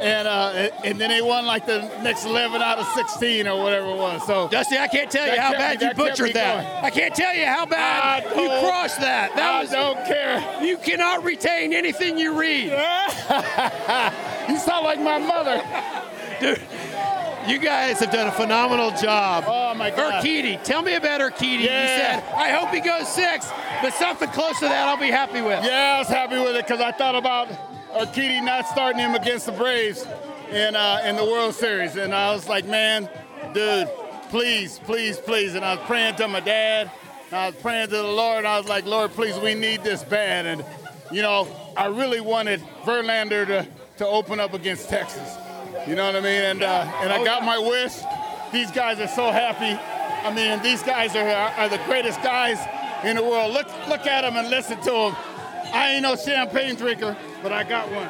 and 0.00 0.28
uh, 0.28 0.68
and 0.84 1.00
then 1.00 1.10
they 1.10 1.22
won 1.22 1.46
like 1.46 1.64
the 1.64 1.80
next 2.02 2.24
11 2.26 2.60
out 2.60 2.78
of 2.78 2.86
16 2.88 3.46
or 3.48 3.62
whatever 3.62 3.86
it 3.90 3.96
was. 3.96 4.26
So 4.26 4.48
Dusty, 4.48 4.76
I 4.78 4.88
can't 4.88 5.10
tell 5.10 5.26
you 5.32 5.40
how 5.40 5.52
bad 5.52 5.80
me- 5.80 5.86
you 5.86 5.94
butchered 5.94 6.34
that. 6.34 6.62
going. 6.64 6.84
I 6.84 6.90
can't 6.90 7.14
tell 7.14 7.34
you 7.34 7.46
how 7.46 7.66
bad 7.66 8.24
you 8.24 8.48
crushed 8.60 9.00
that. 9.00 9.34
That 9.36 9.54
I 9.54 9.60
was 9.62 9.70
don't 9.70 10.04
care. 10.06 10.62
you 10.64 10.76
cannot 10.76 11.24
retain 11.24 11.72
anything 11.72 12.18
you 12.18 12.38
read. 12.38 12.64
you 14.48 14.58
sound 14.58 14.84
like 14.84 15.00
my 15.00 15.18
mother. 15.18 15.62
Dude, 16.40 16.60
you 17.46 17.58
guys 17.58 18.00
have 18.00 18.10
done 18.12 18.26
a 18.28 18.32
phenomenal 18.32 18.90
job. 18.92 19.44
Oh, 19.46 19.74
my 19.74 19.90
God. 19.90 20.22
Urquidy, 20.24 20.62
tell 20.62 20.82
me 20.82 20.94
about 20.94 21.20
Urquidy. 21.20 21.60
You 21.60 21.64
Yeah. 21.70 22.20
said, 22.20 22.34
I 22.34 22.50
hope 22.50 22.70
he 22.70 22.80
goes 22.80 23.08
six, 23.08 23.48
but 23.80 23.92
something 23.94 24.28
close 24.30 24.58
to 24.60 24.66
that 24.66 24.88
I'll 24.88 24.96
be 24.96 25.10
happy 25.10 25.40
with. 25.42 25.64
Yeah, 25.64 25.94
I 25.96 25.98
was 26.00 26.08
happy 26.08 26.36
with 26.38 26.56
it 26.56 26.66
because 26.66 26.80
I 26.80 26.92
thought 26.92 27.14
about 27.14 27.48
Urquidy 27.94 28.42
not 28.42 28.66
starting 28.66 29.00
him 29.00 29.14
against 29.14 29.46
the 29.46 29.52
Braves 29.52 30.06
in 30.50 30.76
uh, 30.76 31.02
in 31.04 31.16
the 31.16 31.24
World 31.24 31.54
Series, 31.54 31.96
and 31.96 32.14
I 32.14 32.32
was 32.32 32.48
like, 32.48 32.66
man, 32.66 33.08
dude, 33.52 33.88
please, 34.30 34.78
please, 34.80 35.18
please. 35.18 35.54
And 35.54 35.64
I 35.64 35.74
was 35.76 35.84
praying 35.86 36.16
to 36.16 36.28
my 36.28 36.40
dad. 36.40 36.90
I 37.30 37.46
was 37.46 37.56
praying 37.56 37.88
to 37.88 37.96
the 37.96 38.02
Lord. 38.02 38.38
And 38.38 38.46
I 38.46 38.58
was 38.58 38.68
like, 38.68 38.84
Lord, 38.84 39.10
please, 39.12 39.38
we 39.38 39.54
need 39.54 39.82
this 39.82 40.04
bad. 40.04 40.46
And 40.46 40.64
you 41.10 41.22
know, 41.22 41.46
I 41.76 41.86
really 41.86 42.20
wanted 42.20 42.60
Verlander 42.84 43.46
to 43.46 43.68
to 43.98 44.06
open 44.06 44.40
up 44.40 44.54
against 44.54 44.88
Texas. 44.88 45.36
You 45.86 45.94
know 45.94 46.06
what 46.06 46.16
I 46.16 46.20
mean? 46.20 46.42
And 46.42 46.62
uh, 46.62 46.90
and 47.00 47.12
I 47.12 47.24
got 47.24 47.44
my 47.44 47.58
wish. 47.58 47.94
These 48.52 48.70
guys 48.70 49.00
are 49.00 49.08
so 49.08 49.30
happy. 49.30 49.78
I 50.26 50.32
mean, 50.32 50.62
these 50.62 50.82
guys 50.82 51.16
are, 51.16 51.28
are 51.28 51.68
the 51.68 51.80
greatest 51.86 52.22
guys 52.22 52.58
in 53.04 53.16
the 53.16 53.22
world. 53.22 53.52
Look 53.52 53.66
look 53.88 54.06
at 54.06 54.22
them 54.22 54.36
and 54.36 54.48
listen 54.48 54.78
to 54.78 54.90
them. 54.90 55.16
I 55.74 55.92
ain't 55.92 56.02
no 56.02 56.16
champagne 56.16 56.74
drinker, 56.76 57.16
but 57.42 57.52
I 57.52 57.64
got 57.64 57.90
one. 57.90 58.08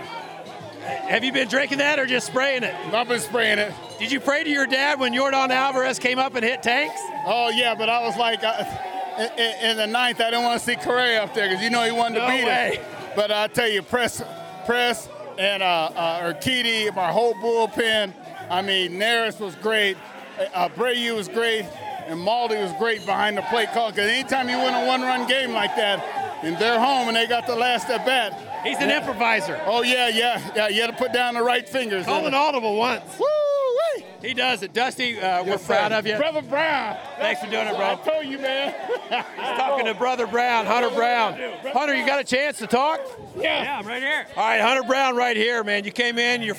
Have 0.83 1.23
you 1.23 1.33
been 1.33 1.49
drinking 1.49 1.79
that 1.79 1.99
or 1.99 2.07
just 2.07 2.27
spraying 2.27 2.65
it? 2.65 2.75
I've 2.93 3.07
been 3.09 3.21
spraying 3.21 3.59
it. 3.59 3.73
Did 4.01 4.11
you 4.11 4.19
pray 4.19 4.43
to 4.43 4.51
your 4.51 4.67
dad 4.67 4.99
when 4.99 5.13
Yordan 5.13 5.51
Alvarez 5.51 5.99
came 6.01 6.19
up 6.19 6.35
and 6.35 6.45
hit 6.45 6.63
tanks? 6.63 7.01
Oh 7.25 7.51
yeah, 7.55 7.75
but 7.77 7.89
I 7.89 8.01
was 8.05 8.17
like, 8.17 8.43
uh, 8.43 8.65
in, 9.39 9.71
in 9.71 9.77
the 9.77 9.87
ninth, 9.87 10.21
I 10.21 10.31
didn't 10.31 10.43
want 10.43 10.59
to 10.61 10.67
see 10.67 10.75
Correa 10.77 11.23
up 11.23 11.35
there 11.35 11.49
because 11.49 11.63
you 11.63 11.71
know 11.71 11.83
he 11.85 11.93
wanted 11.93 12.17
to 12.17 12.21
No 12.23 12.29
beat 12.29 12.45
way. 12.45 12.77
him. 12.77 12.85
But 13.15 13.31
I 13.31 13.47
tell 13.47 13.69
you, 13.69 13.83
press, 13.83 14.23
press, 14.67 15.09
and 15.39 15.63
uh, 15.63 15.91
uh, 15.95 16.33
Urquidy, 16.33 16.95
my 16.97 17.13
whole 17.13 17.35
bullpen. 17.35 18.13
I 18.51 18.61
mean, 18.63 18.93
Neris 18.93 19.39
was 19.39 19.55
great, 19.57 19.97
uh, 20.55 20.69
Abreu 20.69 21.15
was 21.15 21.29
great, 21.29 21.65
and 22.07 22.19
Maldi 22.19 22.61
was 22.61 22.73
great 22.79 23.07
behind 23.07 23.37
the 23.39 23.43
plate 23.43 23.71
call. 23.73 23.91
Because 23.91 24.11
anytime 24.11 24.49
you 24.49 24.57
win 24.59 24.75
a 24.75 24.87
one-run 24.87 25.29
game 25.29 25.53
like 25.53 25.77
that, 25.77 26.01
and 26.43 26.57
they're 26.59 26.79
home 26.79 27.09
and 27.09 27.17
they 27.17 27.27
got 27.27 27.47
the 27.47 27.55
last 27.57 27.89
at 27.91 28.05
bat. 28.05 28.33
He's 28.65 28.79
an 28.79 28.91
improviser. 28.91 29.61
Oh 29.67 29.83
yeah, 29.83 30.09
yeah, 30.09 30.53
yeah. 30.55 30.69
You 30.69 30.81
had 30.83 30.91
to 30.91 30.97
put 30.97 31.13
down 31.13 31.35
the 31.35 31.43
right 31.43 31.69
fingers. 31.69 32.05
Call 32.07 32.27
an 32.27 32.35
audible 32.35 32.77
once. 32.77 33.03
Woo-wee. 33.19 34.05
He 34.21 34.35
does 34.35 34.63
it. 34.63 34.73
Dusty, 34.73 35.21
uh, 35.21 35.43
we're 35.45 35.59
proud 35.59 35.91
sir. 35.91 35.99
of 35.99 36.07
you. 36.07 36.17
Brother 36.17 36.43
Brown. 36.43 36.97
Thanks 37.19 37.41
for 37.43 37.51
doing 37.51 37.67
it, 37.67 37.77
bro. 37.77 37.85
I 37.87 37.95
bro. 37.97 38.13
told 38.15 38.27
you, 38.27 38.39
man. 38.39 38.73
He's 39.09 39.59
talking 39.59 39.87
to 39.87 39.95
Brother 39.95 40.27
Brown, 40.29 40.67
Hunter 40.67 40.91
Brown. 40.91 41.35
Hunter, 41.73 41.95
you 41.95 42.07
got 42.07 42.21
a 42.21 42.25
chance 42.25 42.59
to 42.59 42.67
talk? 42.69 43.01
Yeah, 43.37 43.63
Yeah, 43.65 43.79
I'm 43.79 43.87
right 43.87 44.03
here. 44.03 44.27
All 44.37 44.45
right, 44.49 44.61
Hunter 44.61 44.85
Brown 44.85 45.17
right 45.17 45.37
here, 45.37 45.65
man. 45.65 45.85
You 45.85 45.91
came 45.91 46.19
in, 46.19 46.43
you're. 46.43 46.57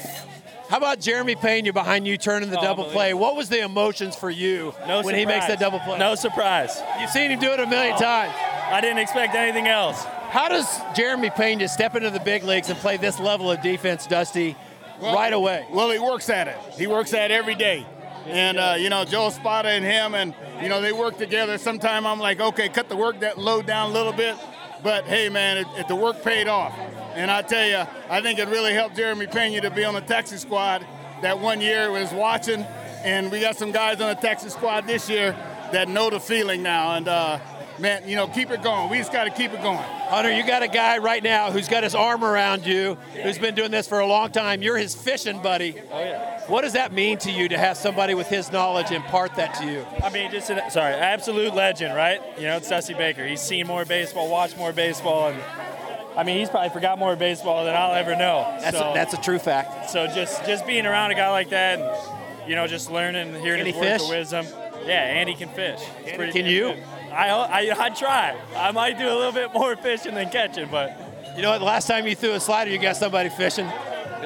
How 0.70 0.78
about 0.78 1.00
Jeremy 1.00 1.36
Pena 1.36 1.72
behind 1.72 2.08
you 2.08 2.18
turning 2.18 2.50
the 2.50 2.58
Oh, 2.60 2.64
double 2.64 2.86
play? 2.86 3.14
What 3.14 3.36
was 3.36 3.48
the 3.48 3.60
emotions 3.60 4.16
for 4.16 4.30
you 4.30 4.74
No 4.88 5.02
when 5.04 5.14
he 5.16 5.26
makes 5.26 5.46
that 5.48 5.60
double 5.60 5.80
play? 5.80 6.00
No 6.00 6.16
surprise. 6.16 6.82
You've 7.00 7.12
seen 7.12 7.32
him 7.32 7.40
do 7.40 7.52
it 7.52 7.60
a 7.60 7.68
million 7.68 7.96
times. 7.98 8.34
I 8.72 8.82
didn't 8.82 9.00
expect 9.00 9.36
anything 9.36 9.68
else. 9.68 10.04
How 10.04 10.50
does 10.50 10.68
Jeremy 10.96 11.30
Pena 11.30 11.68
step 11.68 11.96
into 11.96 12.10
the 12.10 12.20
big 12.20 12.44
leagues 12.44 12.70
and 12.70 12.78
play 12.80 12.98
this 12.98 13.20
level 13.20 13.52
of 13.52 13.62
defense, 13.62 14.08
Dusty, 14.08 14.56
right 15.02 15.32
away? 15.32 15.66
Well, 15.72 15.92
he 15.92 16.00
works 16.00 16.30
at 16.30 16.48
it. 16.48 16.58
He 16.78 16.88
works 16.88 17.14
at 17.14 17.32
it 17.32 17.34
every 17.34 17.56
day. 17.56 17.86
And 18.26 18.58
uh, 18.58 18.76
you 18.80 18.90
know, 18.90 19.06
Joe 19.06 19.28
Espada 19.28 19.70
and 19.70 19.84
him, 19.84 20.16
and 20.16 20.34
you 20.62 20.70
know, 20.70 20.82
they 20.82 20.94
work 20.94 21.18
together. 21.18 21.58
Sometimes 21.58 22.06
I'm 22.06 22.20
like, 22.20 22.40
okay, 22.40 22.70
cut 22.70 22.90
the 22.90 22.96
work 22.96 23.20
that 23.20 23.38
load 23.38 23.68
down 23.68 23.92
a 23.92 23.94
little 23.94 24.14
bit. 24.14 24.36
But 24.82 25.06
hey, 25.06 25.30
man, 25.30 25.58
it, 25.58 25.68
it, 25.78 25.88
the 25.88 25.96
work 25.96 26.24
paid 26.24 26.48
off. 26.48 26.78
And 27.16 27.30
I 27.30 27.42
tell 27.42 27.66
you, 27.66 27.88
I 28.10 28.22
think 28.22 28.40
it 28.40 28.48
really 28.48 28.74
helped 28.74 28.96
Jeremy 28.96 29.28
Pena 29.28 29.62
to 29.62 29.70
be 29.70 29.84
on 29.84 29.94
the 29.94 30.02
taxi 30.02 30.38
squad 30.38 30.86
that 31.22 31.40
one 31.40 31.62
year 31.62 31.92
was 31.92 32.12
watching. 32.12 32.64
And 33.04 33.32
we 33.32 33.40
got 33.40 33.58
some 33.58 33.72
guys 33.72 34.02
on 34.02 34.10
the 34.10 34.22
taxi 34.22 34.50
squad 34.50 34.88
this 34.88 35.10
year 35.10 35.32
that 35.72 35.88
know 35.90 36.10
the 36.10 36.20
feeling 36.20 36.64
now. 36.64 36.96
And 36.96 37.08
uh, 37.08 37.40
man, 37.80 38.08
you 38.08 38.16
know, 38.16 38.28
keep 38.28 38.52
it 38.52 38.62
going. 38.62 38.90
We 38.90 38.98
just 38.98 39.12
got 39.12 39.26
to 39.26 39.30
keep 39.30 39.52
it 39.54 39.62
going. 39.62 39.78
Hunter, 39.78 40.32
you 40.32 40.46
got 40.46 40.64
a 40.64 40.68
guy 40.68 40.98
right 41.00 41.24
now 41.24 41.52
who's 41.52 41.68
got 41.68 41.84
his 41.84 41.96
arm 41.96 42.24
around 42.24 42.66
you, 42.66 42.96
who's 43.22 43.38
been 43.38 43.56
doing 43.56 43.72
this 43.72 43.88
for 43.88 44.00
a 44.00 44.06
long 44.06 44.32
time. 44.32 44.62
You're 44.62 44.78
his 44.78 44.96
fishing 44.96 45.42
buddy. 45.42 45.76
Oh 45.92 46.00
yeah. 46.00 46.42
What 46.48 46.62
does 46.62 46.74
that 46.74 46.92
mean 46.92 47.18
to 47.20 47.32
you 47.32 47.48
to 47.50 47.58
have 47.58 47.78
somebody 47.78 48.14
with 48.14 48.28
his 48.28 48.52
knowledge 48.52 48.92
impart 48.92 49.36
that 49.36 49.56
to 49.56 49.66
you? 49.66 49.86
I 50.04 50.10
mean, 50.10 50.30
just 50.32 50.50
an, 50.50 50.70
sorry, 50.70 50.94
absolute 50.94 51.56
legend, 51.56 51.96
right? 51.96 52.20
You 52.38 52.44
know, 52.44 52.58
it's 52.58 52.70
Dusty 52.70 52.94
Baker. 52.94 53.26
He's 53.26 53.42
seen 53.42 53.66
more 53.66 53.86
baseball, 53.86 54.30
watched 54.30 54.58
more 54.58 54.74
baseball, 54.74 55.30
and 55.30 55.42
I 56.18 56.24
mean, 56.24 56.38
he's 56.40 56.50
probably 56.50 56.70
forgot 56.70 57.00
more 57.00 57.16
baseball 57.16 57.66
than 57.66 57.76
I'll 57.76 57.96
ever 57.96 58.16
know. 58.16 58.46
That's, 58.60 58.78
so, 58.78 58.92
a, 58.92 58.94
that's 58.94 59.14
a 59.14 59.22
true 59.22 59.40
fact. 59.40 59.90
so 59.90 60.06
just 60.08 60.46
just 60.46 60.68
being 60.68 60.86
around 60.86 61.12
a 61.12 61.16
guy 61.16 61.30
like 61.30 61.50
that, 61.50 61.80
and 61.80 62.50
you 62.50 62.56
know, 62.56 62.68
just 62.68 62.92
learning, 62.92 63.34
hearing 63.42 63.64
Can 63.64 63.66
his 63.68 63.76
he 63.76 63.82
words 63.82 64.04
of 64.04 64.10
wisdom. 64.10 64.46
Yeah, 64.86 65.02
and 65.02 65.30
he 65.30 65.36
can 65.36 65.48
fish. 65.50 65.80
It's 65.80 66.08
Andy, 66.08 66.18
pretty 66.18 66.32
can 66.34 66.46
you? 66.46 66.74
good. 66.74 66.84
I, 67.14 67.30
I 67.30 67.86
I 67.86 67.90
try. 67.90 68.38
I 68.56 68.72
might 68.72 68.98
do 68.98 69.08
a 69.08 69.16
little 69.16 69.32
bit 69.32 69.54
more 69.54 69.76
fishing 69.76 70.16
than 70.16 70.30
catching, 70.30 70.68
but 70.70 70.98
You 71.36 71.42
know 71.42 71.50
what? 71.52 71.60
The 71.60 71.66
last 71.66 71.88
time 71.88 72.08
you 72.08 72.16
threw 72.16 72.34
a 72.34 72.40
slider, 72.40 72.70
you 72.72 72.78
got 72.80 72.96
somebody 72.96 73.30
fishing. 73.30 73.70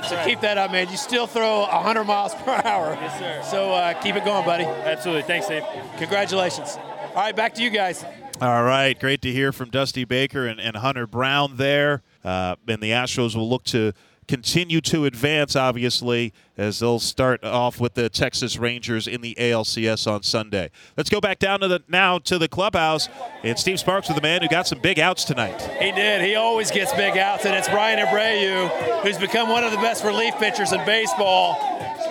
So 0.07 0.21
keep 0.25 0.41
that 0.41 0.57
up, 0.59 0.71
man. 0.71 0.89
You 0.89 0.97
still 0.97 1.25
throw 1.25 1.61
100 1.61 2.03
miles 2.03 2.35
per 2.45 2.51
hour. 2.63 2.93
Yes, 3.01 3.19
sir. 3.19 3.49
So 3.49 3.71
uh, 3.71 3.93
keep 4.01 4.15
it 4.15 4.23
going, 4.23 4.45
buddy. 4.45 4.63
absolutely. 4.65 5.23
Thanks, 5.23 5.47
Dave. 5.47 5.63
Congratulations. 5.97 6.77
All 7.15 7.23
right, 7.23 7.35
back 7.35 7.55
to 7.55 7.63
you 7.63 7.69
guys. 7.71 8.05
All 8.39 8.63
right, 8.63 8.97
great 8.99 9.21
to 9.23 9.31
hear 9.31 9.51
from 9.51 9.71
Dusty 9.71 10.03
Baker 10.05 10.45
and, 10.45 10.59
and 10.59 10.75
Hunter 10.75 11.07
Brown 11.07 11.57
there. 11.57 12.03
Uh, 12.23 12.55
and 12.67 12.81
the 12.83 12.91
Astros 12.91 13.35
will 13.35 13.49
look 13.49 13.63
to 13.65 13.93
continue 14.27 14.81
to 14.81 15.05
advance, 15.05 15.55
obviously, 15.55 16.33
as 16.57 16.79
they'll 16.79 16.99
start 16.99 17.43
off 17.43 17.79
with 17.79 17.93
the 17.93 18.09
Texas 18.09 18.57
Rangers 18.57 19.07
in 19.07 19.21
the 19.21 19.35
ALCS 19.35 20.11
on 20.11 20.23
Sunday. 20.23 20.69
Let's 20.97 21.09
go 21.09 21.21
back 21.21 21.39
down 21.39 21.61
to 21.61 21.67
the 21.67 21.83
now 21.87 22.19
to 22.19 22.37
the 22.37 22.47
clubhouse. 22.47 23.09
And 23.43 23.57
Steve 23.57 23.79
Sparks 23.79 24.07
with 24.07 24.15
the 24.15 24.21
man 24.21 24.41
who 24.41 24.47
got 24.47 24.67
some 24.67 24.79
big 24.79 24.99
outs 24.99 25.23
tonight. 25.23 25.61
He 25.79 25.91
did. 25.91 26.21
He 26.21 26.35
always 26.35 26.71
gets 26.71 26.93
big 26.93 27.17
outs, 27.17 27.45
and 27.45 27.55
it's 27.55 27.69
Bryan 27.69 28.05
Abreu, 28.05 29.01
who's 29.01 29.17
become 29.17 29.49
one 29.49 29.63
of 29.63 29.71
the 29.71 29.77
best 29.77 30.03
relief 30.03 30.35
pitchers 30.35 30.73
in 30.73 30.83
baseball. 30.85 31.55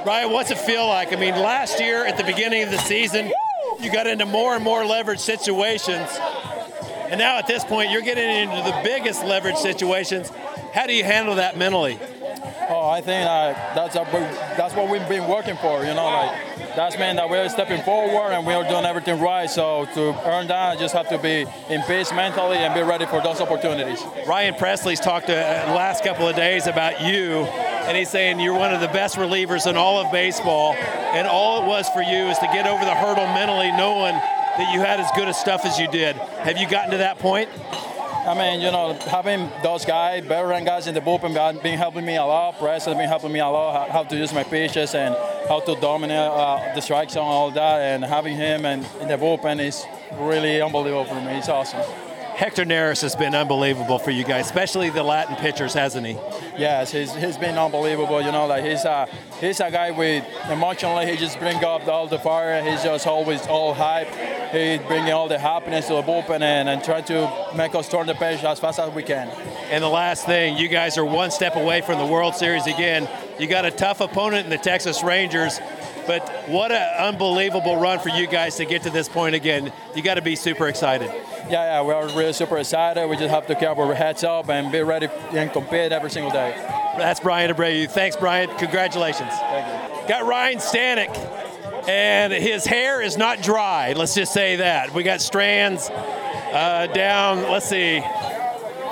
Bryan, 0.04 0.32
what's 0.32 0.50
it 0.50 0.58
feel 0.58 0.86
like? 0.86 1.12
I 1.12 1.16
mean, 1.16 1.34
last 1.34 1.80
year 1.80 2.06
at 2.06 2.16
the 2.16 2.24
beginning 2.24 2.62
of 2.62 2.70
the 2.70 2.78
season, 2.78 3.30
you 3.80 3.92
got 3.92 4.06
into 4.06 4.24
more 4.24 4.54
and 4.54 4.64
more 4.64 4.84
leverage 4.86 5.20
situations. 5.20 6.08
And 7.08 7.18
now 7.18 7.38
at 7.38 7.46
this 7.46 7.64
point, 7.64 7.90
you're 7.90 8.02
getting 8.02 8.28
into 8.28 8.56
the 8.56 8.80
biggest 8.82 9.24
leverage 9.24 9.56
situations. 9.56 10.30
How 10.72 10.86
do 10.86 10.94
you 10.94 11.04
handle 11.04 11.36
that 11.36 11.56
mentally? 11.56 11.98
Oh, 12.68 12.88
I 12.88 13.00
think 13.00 13.28
uh, 13.28 13.52
that's 13.74 13.94
a, 13.94 14.04
that's 14.56 14.74
what 14.74 14.90
we've 14.90 15.08
been 15.08 15.28
working 15.28 15.56
for. 15.56 15.84
You 15.84 15.94
know, 15.94 16.04
like 16.04 16.74
that's 16.74 16.98
meant 16.98 17.16
that 17.16 17.30
we're 17.30 17.48
stepping 17.48 17.80
forward 17.82 18.32
and 18.32 18.44
we're 18.44 18.68
doing 18.68 18.84
everything 18.84 19.20
right. 19.20 19.48
So 19.48 19.86
to 19.94 20.28
earn 20.28 20.48
that, 20.48 20.76
I 20.76 20.76
just 20.76 20.94
have 20.94 21.08
to 21.10 21.18
be 21.18 21.46
in 21.72 21.82
peace 21.82 22.12
mentally 22.12 22.58
and 22.58 22.74
be 22.74 22.82
ready 22.82 23.06
for 23.06 23.22
those 23.22 23.40
opportunities. 23.40 24.02
Ryan 24.26 24.54
Pressly's 24.54 24.98
talked 24.98 25.28
to, 25.28 25.36
uh, 25.36 25.66
the 25.66 25.74
last 25.74 26.02
couple 26.02 26.28
of 26.28 26.34
days 26.34 26.66
about 26.66 27.00
you, 27.00 27.44
and 27.86 27.96
he's 27.96 28.10
saying 28.10 28.40
you're 28.40 28.58
one 28.58 28.74
of 28.74 28.80
the 28.80 28.88
best 28.88 29.16
relievers 29.16 29.70
in 29.70 29.76
all 29.76 29.98
of 29.98 30.10
baseball, 30.10 30.74
and 30.74 31.28
all 31.28 31.62
it 31.62 31.66
was 31.66 31.88
for 31.90 32.02
you 32.02 32.26
is 32.26 32.38
to 32.38 32.46
get 32.46 32.66
over 32.66 32.84
the 32.84 32.94
hurdle 32.94 33.26
mentally, 33.28 33.70
knowing 33.72 34.20
that 34.56 34.72
you 34.72 34.80
had 34.80 35.00
as 35.00 35.10
good 35.14 35.28
a 35.28 35.34
stuff 35.34 35.64
as 35.64 35.78
you 35.78 35.88
did. 35.88 36.16
Have 36.16 36.58
you 36.58 36.68
gotten 36.68 36.90
to 36.92 36.98
that 36.98 37.18
point? 37.18 37.48
I 38.26 38.34
mean, 38.34 38.60
you 38.60 38.72
know, 38.72 38.94
having 38.94 39.48
those 39.62 39.84
guys, 39.84 40.24
veteran 40.24 40.64
guys 40.64 40.88
in 40.88 40.94
the 40.94 41.00
bullpen, 41.00 41.62
been 41.62 41.78
helping 41.78 42.04
me 42.04 42.16
a 42.16 42.24
lot. 42.24 42.58
Press 42.58 42.84
has 42.86 42.96
been 42.96 43.08
helping 43.08 43.32
me 43.32 43.38
a 43.38 43.46
lot, 43.46 43.88
how 43.90 44.02
to 44.02 44.16
use 44.16 44.32
my 44.32 44.42
pitches 44.42 44.96
and 44.96 45.14
how 45.48 45.60
to 45.60 45.76
dominate 45.80 46.16
uh, 46.16 46.74
the 46.74 46.80
strike 46.80 47.10
zone, 47.10 47.22
all 47.22 47.52
that. 47.52 47.80
And 47.80 48.04
having 48.04 48.36
him 48.36 48.66
and 48.66 48.84
in 49.00 49.06
the 49.06 49.16
bullpen 49.16 49.60
is 49.60 49.84
really 50.18 50.60
unbelievable 50.60 51.04
for 51.04 51.20
me. 51.20 51.38
It's 51.38 51.48
awesome. 51.48 52.05
Hector 52.36 52.66
Neris 52.66 53.00
has 53.00 53.16
been 53.16 53.34
unbelievable 53.34 53.98
for 53.98 54.10
you 54.10 54.22
guys, 54.22 54.44
especially 54.44 54.90
the 54.90 55.02
Latin 55.02 55.36
pitchers, 55.36 55.72
hasn't 55.72 56.06
he? 56.06 56.18
Yes, 56.58 56.92
he's, 56.92 57.14
he's 57.14 57.38
been 57.38 57.56
unbelievable. 57.56 58.20
You 58.20 58.30
know, 58.30 58.46
like 58.46 58.62
he's 58.62 58.84
a 58.84 59.08
he's 59.40 59.58
a 59.60 59.70
guy 59.70 59.90
with 59.90 60.22
emotionally 60.50 61.06
he 61.10 61.16
just 61.16 61.38
bring 61.38 61.64
up 61.64 61.88
all 61.88 62.06
the 62.06 62.18
fire. 62.18 62.62
He's 62.62 62.82
just 62.82 63.06
always 63.06 63.46
all 63.46 63.72
hype. 63.72 64.08
He's 64.52 64.86
bringing 64.86 65.14
all 65.14 65.28
the 65.28 65.38
happiness 65.38 65.86
to 65.86 65.94
the 65.94 66.02
bullpen 66.02 66.42
and, 66.42 66.68
and 66.68 66.84
try 66.84 67.00
to 67.00 67.52
make 67.56 67.74
us 67.74 67.88
turn 67.88 68.06
the 68.06 68.14
page 68.14 68.44
as 68.44 68.60
fast 68.60 68.80
as 68.80 68.92
we 68.92 69.02
can. 69.02 69.28
And 69.70 69.82
the 69.82 69.88
last 69.88 70.26
thing, 70.26 70.58
you 70.58 70.68
guys 70.68 70.98
are 70.98 71.06
one 71.06 71.30
step 71.30 71.56
away 71.56 71.80
from 71.80 71.98
the 71.98 72.06
World 72.06 72.34
Series 72.34 72.66
again. 72.66 73.08
You 73.38 73.46
got 73.46 73.64
a 73.64 73.70
tough 73.70 74.02
opponent 74.02 74.44
in 74.44 74.50
the 74.50 74.58
Texas 74.58 75.02
Rangers. 75.02 75.58
But 76.06 76.28
what 76.48 76.72
an 76.72 76.98
unbelievable 76.98 77.76
run 77.78 77.98
for 77.98 78.10
you 78.10 78.26
guys 78.26 78.56
to 78.56 78.64
get 78.64 78.82
to 78.82 78.90
this 78.90 79.08
point 79.08 79.34
again. 79.34 79.72
You 79.94 80.02
got 80.02 80.14
to 80.14 80.22
be 80.22 80.36
super 80.36 80.68
excited. 80.68 81.10
Yeah, 81.48 81.80
yeah, 81.80 81.82
we 81.82 81.92
are 81.92 82.06
really 82.16 82.32
super 82.32 82.58
excited. 82.58 83.08
We 83.08 83.16
just 83.16 83.30
have 83.30 83.46
to 83.46 83.54
keep 83.54 83.68
our 83.68 83.94
heads 83.94 84.24
up 84.24 84.48
and 84.48 84.72
be 84.72 84.80
ready 84.80 85.08
and 85.32 85.52
compete 85.52 85.92
every 85.92 86.10
single 86.10 86.30
day. 86.30 86.54
That's 86.98 87.20
Bryan 87.20 87.54
Abreu. 87.54 87.88
Thanks, 87.90 88.16
Bryan. 88.16 88.48
Congratulations. 88.56 89.30
Thank 89.30 90.02
you. 90.02 90.08
Got 90.08 90.26
Ryan 90.26 90.58
Stanek, 90.58 91.88
and 91.88 92.32
his 92.32 92.64
hair 92.64 93.02
is 93.02 93.16
not 93.16 93.42
dry. 93.42 93.92
Let's 93.92 94.14
just 94.14 94.32
say 94.32 94.56
that. 94.56 94.94
We 94.94 95.02
got 95.02 95.20
strands 95.20 95.90
uh, 95.90 96.88
down, 96.92 97.42
let's 97.50 97.68
see, 97.68 98.00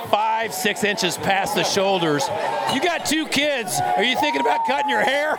five, 0.09 0.53
six 0.53 0.83
inches 0.83 1.17
past 1.17 1.55
the 1.55 1.63
shoulders. 1.63 2.27
You 2.73 2.81
got 2.81 3.05
two 3.05 3.25
kids. 3.27 3.79
Are 3.79 4.03
you 4.03 4.17
thinking 4.17 4.41
about 4.41 4.65
cutting 4.65 4.89
your 4.89 5.03
hair? 5.03 5.35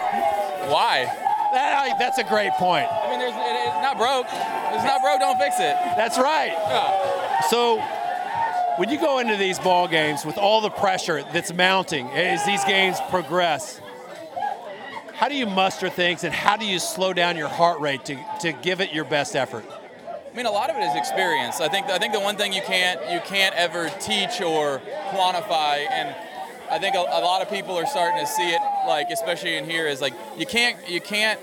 Why? 0.68 1.25
That, 1.56 1.98
that's 1.98 2.18
a 2.18 2.24
great 2.24 2.52
point. 2.52 2.86
I 2.90 3.10
mean, 3.10 3.18
there's, 3.18 3.32
it, 3.32 3.38
it's 3.40 3.82
not 3.82 3.96
broke. 3.96 4.26
If 4.26 4.74
it's 4.74 4.84
not 4.84 5.00
broke, 5.00 5.20
don't 5.20 5.38
fix 5.38 5.56
it. 5.56 5.74
That's 5.96 6.18
right. 6.18 6.52
Yeah. 6.52 7.40
So, 7.48 7.80
when 8.76 8.90
you 8.90 9.00
go 9.00 9.20
into 9.20 9.36
these 9.36 9.58
ball 9.58 9.88
games 9.88 10.26
with 10.26 10.36
all 10.36 10.60
the 10.60 10.68
pressure 10.68 11.22
that's 11.32 11.54
mounting 11.54 12.08
as 12.08 12.44
these 12.44 12.62
games 12.64 12.98
progress, 13.08 13.80
how 15.14 15.28
do 15.28 15.34
you 15.34 15.46
muster 15.46 15.88
things 15.88 16.24
and 16.24 16.34
how 16.34 16.58
do 16.58 16.66
you 16.66 16.78
slow 16.78 17.14
down 17.14 17.38
your 17.38 17.48
heart 17.48 17.80
rate 17.80 18.04
to, 18.04 18.22
to 18.40 18.52
give 18.52 18.82
it 18.82 18.92
your 18.92 19.06
best 19.06 19.34
effort? 19.34 19.64
I 20.30 20.36
mean, 20.36 20.44
a 20.44 20.50
lot 20.50 20.68
of 20.68 20.76
it 20.76 20.80
is 20.80 20.94
experience. 20.94 21.62
I 21.62 21.68
think 21.68 21.86
I 21.86 21.98
think 21.98 22.12
the 22.12 22.20
one 22.20 22.36
thing 22.36 22.52
you 22.52 22.60
can't 22.60 23.00
you 23.10 23.20
can't 23.20 23.54
ever 23.54 23.88
teach 23.98 24.42
or 24.42 24.82
quantify, 25.08 25.90
and 25.90 26.14
I 26.70 26.78
think 26.78 26.94
a, 26.94 26.98
a 26.98 27.22
lot 27.22 27.42
of 27.42 27.50
people 27.50 27.76
are 27.76 27.86
starting 27.86 28.18
to 28.20 28.26
see 28.26 28.50
it, 28.50 28.60
like 28.86 29.10
especially 29.10 29.56
in 29.56 29.68
here, 29.68 29.86
is 29.86 30.00
like 30.00 30.14
you 30.36 30.46
can't 30.46 30.76
you 30.88 31.00
can't 31.00 31.40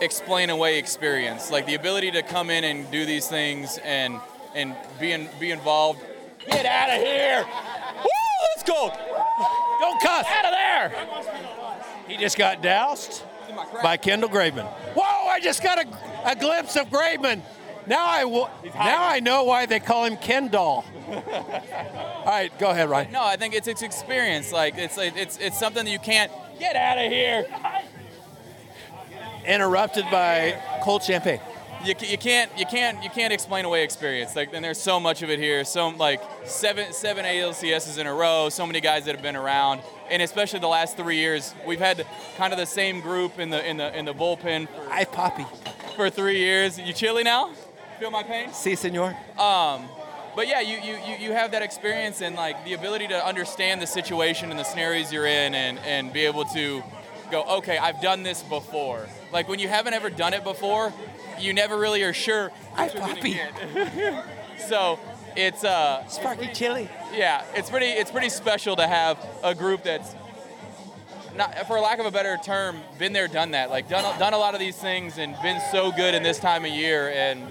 explain 0.00 0.50
away 0.50 0.78
experience. 0.78 1.50
Like 1.50 1.66
the 1.66 1.74
ability 1.74 2.10
to 2.12 2.22
come 2.22 2.50
in 2.50 2.64
and 2.64 2.90
do 2.90 3.06
these 3.06 3.28
things 3.28 3.78
and 3.84 4.20
and 4.54 4.76
be 5.00 5.12
in, 5.12 5.28
be 5.38 5.50
involved. 5.50 6.00
Get 6.46 6.66
out 6.66 6.90
of 6.90 6.96
here! 6.96 7.44
Woo! 7.44 8.08
Let's 8.56 8.68
go! 8.68 8.88
Don't 9.80 10.00
cuss! 10.02 10.26
Out 10.28 10.44
of 10.44 10.50
there! 10.50 10.92
He 12.08 12.16
just 12.16 12.36
got 12.36 12.62
doused 12.62 13.22
by 13.82 13.96
Kendall 13.96 14.28
Graveman. 14.28 14.66
Whoa! 14.94 15.28
I 15.28 15.38
just 15.40 15.62
got 15.62 15.78
a, 15.78 15.86
a 16.26 16.34
glimpse 16.34 16.76
of 16.76 16.88
Graveman. 16.88 17.42
Now 17.86 18.04
I 18.06 18.22
w- 18.22 18.46
now 18.74 19.08
I 19.08 19.20
know 19.20 19.44
why 19.44 19.66
they 19.66 19.80
call 19.80 20.04
him 20.04 20.16
Kendall. 20.16 20.84
All 21.08 22.24
right, 22.26 22.50
go 22.58 22.70
ahead, 22.70 22.88
Ryan. 22.88 23.12
No, 23.12 23.22
I 23.24 23.36
think 23.36 23.54
it's 23.54 23.66
it's 23.68 23.82
experience. 23.82 24.52
Like 24.52 24.78
it's 24.78 24.96
like 24.96 25.16
it's 25.16 25.36
it's 25.38 25.58
something 25.58 25.84
that 25.84 25.90
you 25.90 25.98
can't 25.98 26.30
get 26.58 26.76
out 26.76 26.98
of 26.98 27.10
here. 27.10 27.46
Interrupted 29.46 30.04
by 30.10 30.56
cold 30.82 31.02
champagne. 31.02 31.40
You, 31.84 31.94
you 31.98 32.16
can't 32.16 32.48
you 32.56 32.64
can't 32.64 33.02
you 33.02 33.10
can't 33.10 33.32
explain 33.32 33.64
away 33.64 33.82
experience. 33.82 34.36
Like 34.36 34.54
and 34.54 34.64
there's 34.64 34.80
so 34.80 35.00
much 35.00 35.22
of 35.22 35.30
it 35.30 35.40
here. 35.40 35.64
So 35.64 35.88
like 35.88 36.22
seven 36.44 36.92
seven 36.92 37.24
ALCSs 37.24 37.98
in 37.98 38.06
a 38.06 38.14
row. 38.14 38.48
So 38.50 38.64
many 38.64 38.80
guys 38.80 39.04
that 39.06 39.16
have 39.16 39.22
been 39.22 39.34
around, 39.34 39.80
and 40.08 40.22
especially 40.22 40.60
the 40.60 40.68
last 40.68 40.96
three 40.96 41.16
years, 41.16 41.52
we've 41.66 41.80
had 41.80 42.06
kind 42.36 42.52
of 42.52 42.58
the 42.60 42.66
same 42.66 43.00
group 43.00 43.40
in 43.40 43.50
the 43.50 43.68
in 43.68 43.78
the 43.78 43.98
in 43.98 44.04
the 44.04 44.14
bullpen 44.14 44.68
Hi, 44.88 45.04
Poppy. 45.04 45.44
for 45.96 46.08
three 46.08 46.38
years. 46.38 46.78
You 46.78 46.92
chilly 46.92 47.24
now? 47.24 47.50
Feel 48.02 48.10
my 48.10 48.24
pain? 48.24 48.52
Si, 48.52 48.74
senor. 48.74 49.16
Um, 49.38 49.88
but 50.34 50.48
yeah, 50.48 50.58
you, 50.58 50.76
you, 50.78 50.98
you, 51.06 51.16
you 51.20 51.32
have 51.34 51.52
that 51.52 51.62
experience 51.62 52.20
and 52.20 52.34
like 52.34 52.64
the 52.64 52.72
ability 52.72 53.06
to 53.06 53.24
understand 53.24 53.80
the 53.80 53.86
situation 53.86 54.50
and 54.50 54.58
the 54.58 54.64
scenarios 54.64 55.12
you're 55.12 55.24
in 55.24 55.54
and, 55.54 55.78
and 55.86 56.12
be 56.12 56.22
able 56.22 56.44
to 56.46 56.82
go, 57.30 57.44
okay, 57.58 57.78
I've 57.78 58.02
done 58.02 58.24
this 58.24 58.42
before. 58.42 59.06
Like 59.32 59.48
when 59.48 59.60
you 59.60 59.68
haven't 59.68 59.94
ever 59.94 60.10
done 60.10 60.34
it 60.34 60.42
before, 60.42 60.92
you 61.38 61.52
never 61.52 61.78
really 61.78 62.02
are 62.02 62.12
sure 62.12 62.50
you're 62.76 62.88
Poppy. 62.88 63.38
so 64.66 64.98
it's 65.36 65.62
uh 65.62 66.04
Sparky 66.08 66.48
chili. 66.52 66.90
yeah, 67.14 67.44
it's 67.54 67.70
pretty 67.70 67.86
it's 67.86 68.10
pretty 68.10 68.30
special 68.30 68.74
to 68.74 68.86
have 68.88 69.16
a 69.44 69.54
group 69.54 69.84
that's 69.84 70.12
not 71.36 71.68
for 71.68 71.78
lack 71.78 72.00
of 72.00 72.06
a 72.06 72.10
better 72.10 72.36
term, 72.44 72.80
been 72.98 73.12
there, 73.12 73.28
done 73.28 73.52
that. 73.52 73.70
Like 73.70 73.88
done 73.88 74.02
done 74.18 74.34
a 74.34 74.38
lot 74.38 74.54
of 74.54 74.60
these 74.60 74.76
things 74.76 75.18
and 75.18 75.36
been 75.40 75.60
so 75.70 75.92
good 75.92 76.16
in 76.16 76.24
this 76.24 76.40
time 76.40 76.64
of 76.64 76.72
year 76.72 77.12
and 77.14 77.46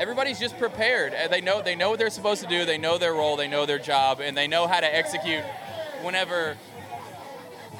everybody's 0.00 0.40
just 0.40 0.58
prepared. 0.58 1.14
They 1.30 1.40
know 1.40 1.62
they 1.62 1.76
know 1.76 1.90
what 1.90 1.98
they're 1.98 2.10
supposed 2.10 2.42
to 2.42 2.48
do. 2.48 2.64
They 2.64 2.78
know 2.78 2.98
their 2.98 3.12
role. 3.12 3.36
They 3.36 3.46
know 3.46 3.66
their 3.66 3.78
job, 3.78 4.20
and 4.20 4.36
they 4.36 4.48
know 4.48 4.66
how 4.66 4.80
to 4.80 4.92
execute 4.92 5.44
whenever, 6.02 6.56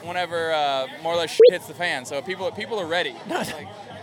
whenever 0.02 0.52
uh, 0.52 0.86
more 1.02 1.14
or 1.14 1.16
less 1.16 1.30
shit 1.30 1.40
hits 1.50 1.66
the 1.66 1.74
fan. 1.74 2.04
So 2.04 2.22
people 2.22 2.50
people 2.52 2.78
are 2.78 2.86
ready. 2.86 3.16
Not, 3.28 3.52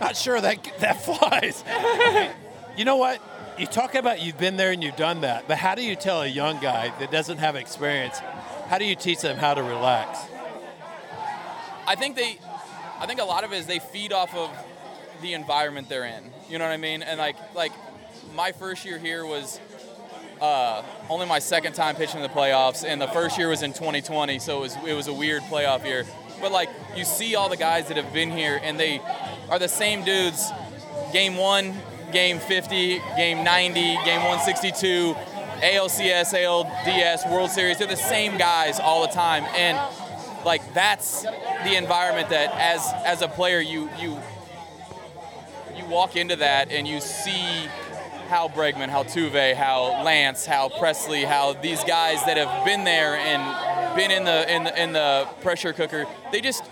not 0.00 0.16
sure 0.16 0.40
that 0.40 0.62
that 0.80 1.02
flies. 1.04 1.64
you 2.76 2.84
know 2.84 2.96
what? 2.96 3.22
You 3.58 3.66
talk 3.66 3.94
about 3.96 4.20
you've 4.20 4.38
been 4.38 4.56
there 4.56 4.70
and 4.70 4.82
you've 4.82 4.96
done 4.96 5.22
that, 5.22 5.48
but 5.48 5.58
how 5.58 5.74
do 5.74 5.82
you 5.82 5.96
tell 5.96 6.22
a 6.22 6.26
young 6.26 6.60
guy 6.60 6.92
that 7.00 7.10
doesn't 7.10 7.38
have 7.38 7.56
experience? 7.56 8.20
How 8.68 8.78
do 8.78 8.84
you 8.84 8.94
teach 8.94 9.20
them 9.20 9.36
how 9.36 9.54
to 9.54 9.62
relax? 9.62 10.20
I 11.84 11.96
think 11.96 12.14
they, 12.14 12.38
I 13.00 13.06
think 13.06 13.18
a 13.18 13.24
lot 13.24 13.42
of 13.42 13.52
it 13.52 13.56
is 13.56 13.66
they 13.66 13.80
feed 13.80 14.12
off 14.12 14.32
of 14.36 14.50
the 15.22 15.32
environment 15.32 15.88
they're 15.88 16.04
in. 16.04 16.30
You 16.48 16.58
know 16.58 16.66
what 16.66 16.72
I 16.72 16.76
mean? 16.76 17.02
And 17.02 17.18
like 17.18 17.36
like 17.56 17.72
my 18.38 18.52
first 18.52 18.84
year 18.84 18.98
here 18.98 19.26
was 19.26 19.58
uh, 20.40 20.80
only 21.10 21.26
my 21.26 21.40
second 21.40 21.72
time 21.72 21.96
pitching 21.96 22.18
in 22.18 22.22
the 22.22 22.28
playoffs, 22.28 22.84
and 22.84 23.02
the 23.02 23.08
first 23.08 23.36
year 23.36 23.48
was 23.48 23.64
in 23.64 23.72
2020, 23.72 24.38
so 24.38 24.58
it 24.58 24.60
was 24.60 24.76
it 24.86 24.92
was 24.94 25.08
a 25.08 25.12
weird 25.12 25.42
playoff 25.42 25.84
year. 25.84 26.04
But 26.40 26.52
like 26.52 26.70
you 26.94 27.04
see 27.04 27.34
all 27.34 27.48
the 27.48 27.56
guys 27.56 27.88
that 27.88 27.96
have 27.96 28.12
been 28.12 28.30
here, 28.30 28.60
and 28.62 28.78
they 28.78 29.00
are 29.50 29.58
the 29.58 29.68
same 29.68 30.04
dudes. 30.04 30.52
Game 31.12 31.34
one, 31.36 31.74
game 32.12 32.38
50, 32.38 33.00
game 33.16 33.42
90, 33.42 33.74
game 34.04 34.22
162, 34.22 35.16
ALCS, 35.60 36.32
ALDS, 36.32 37.28
World 37.32 37.50
Series. 37.50 37.78
They're 37.78 37.88
the 37.88 37.96
same 37.96 38.38
guys 38.38 38.78
all 38.78 39.04
the 39.04 39.12
time, 39.12 39.46
and 39.56 39.76
like 40.44 40.62
that's 40.74 41.22
the 41.22 41.74
environment 41.74 42.28
that 42.28 42.54
as 42.54 42.88
as 43.04 43.20
a 43.20 43.26
player 43.26 43.58
you 43.58 43.90
you 43.98 44.16
you 45.76 45.84
walk 45.86 46.14
into 46.14 46.36
that 46.36 46.70
and 46.70 46.86
you 46.86 47.00
see 47.00 47.68
how 48.28 48.48
Bregman, 48.48 48.88
how 48.88 49.02
Tuve, 49.02 49.54
how 49.54 50.04
Lance, 50.04 50.44
how 50.46 50.68
Pressly, 50.68 51.24
how 51.24 51.54
these 51.54 51.82
guys 51.84 52.24
that 52.26 52.36
have 52.36 52.64
been 52.64 52.84
there 52.84 53.16
and 53.16 53.96
been 53.96 54.10
in 54.10 54.24
the 54.24 54.54
in 54.54 54.64
the, 54.64 54.82
in 54.82 54.92
the 54.92 55.26
pressure 55.40 55.72
cooker, 55.72 56.06
they 56.30 56.40
just 56.40 56.62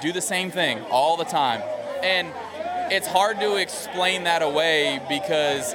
do 0.00 0.12
the 0.12 0.20
same 0.20 0.50
thing 0.50 0.80
all 0.90 1.16
the 1.16 1.24
time. 1.24 1.62
And 2.02 2.28
it's 2.92 3.06
hard 3.06 3.40
to 3.40 3.56
explain 3.56 4.24
that 4.24 4.42
away 4.42 5.00
because 5.08 5.74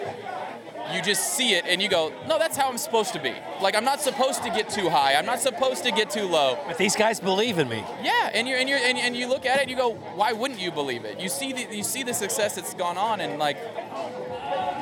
you 0.94 1.02
just 1.02 1.34
see 1.34 1.54
it 1.54 1.66
and 1.68 1.82
you 1.82 1.90
go, 1.90 2.14
no, 2.28 2.38
that's 2.38 2.56
how 2.56 2.70
I'm 2.70 2.78
supposed 2.78 3.14
to 3.14 3.20
be. 3.20 3.34
Like 3.62 3.76
I'm 3.76 3.86
not 3.86 4.02
supposed 4.02 4.44
to 4.44 4.50
get 4.50 4.70
too 4.70 4.90
high. 4.90 5.16
I'm 5.16 5.26
not 5.26 5.40
supposed 5.40 5.84
to 5.86 5.92
get 5.92 6.10
too 6.12 6.26
low. 6.26 6.60
But 6.68 6.78
these 6.78 6.96
guys 6.96 7.20
believe 7.20 7.58
in 7.58 7.68
me. 7.68 7.84
Yeah, 8.04 8.30
and 8.34 8.48
you 8.48 8.56
and 8.56 8.70
you 8.70 8.76
and, 8.76 8.98
and 8.98 9.16
you 9.16 9.28
look 9.28 9.46
at 9.46 9.58
it, 9.58 9.62
and 9.64 9.72
you 9.72 9.78
go, 9.78 9.94
why 10.16 10.34
wouldn't 10.34 10.60
you 10.60 10.72
believe 10.72 11.06
it? 11.06 11.20
You 11.20 11.30
see 11.30 11.54
the 11.54 11.76
you 11.76 11.84
see 11.84 12.04
the 12.04 12.14
success 12.14 12.56
that's 12.56 12.74
gone 12.76 12.98
on, 12.98 13.22
and 13.22 13.40
like 13.40 13.58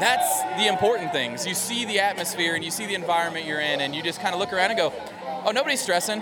that's 0.03 0.41
the 0.57 0.67
important 0.67 1.11
things. 1.13 1.47
You 1.47 1.53
see 1.53 1.85
the 1.85 2.01
atmosphere 2.01 2.55
and 2.55 2.63
you 2.63 2.71
see 2.71 2.85
the 2.85 2.95
environment 2.95 3.45
you're 3.45 3.61
in, 3.61 3.79
and 3.79 3.95
you 3.95 4.03
just 4.03 4.19
kind 4.19 4.33
of 4.33 4.39
look 4.39 4.51
around 4.51 4.71
and 4.71 4.77
go, 4.77 4.93
oh, 5.45 5.51
nobody's 5.51 5.81
stressing. 5.81 6.21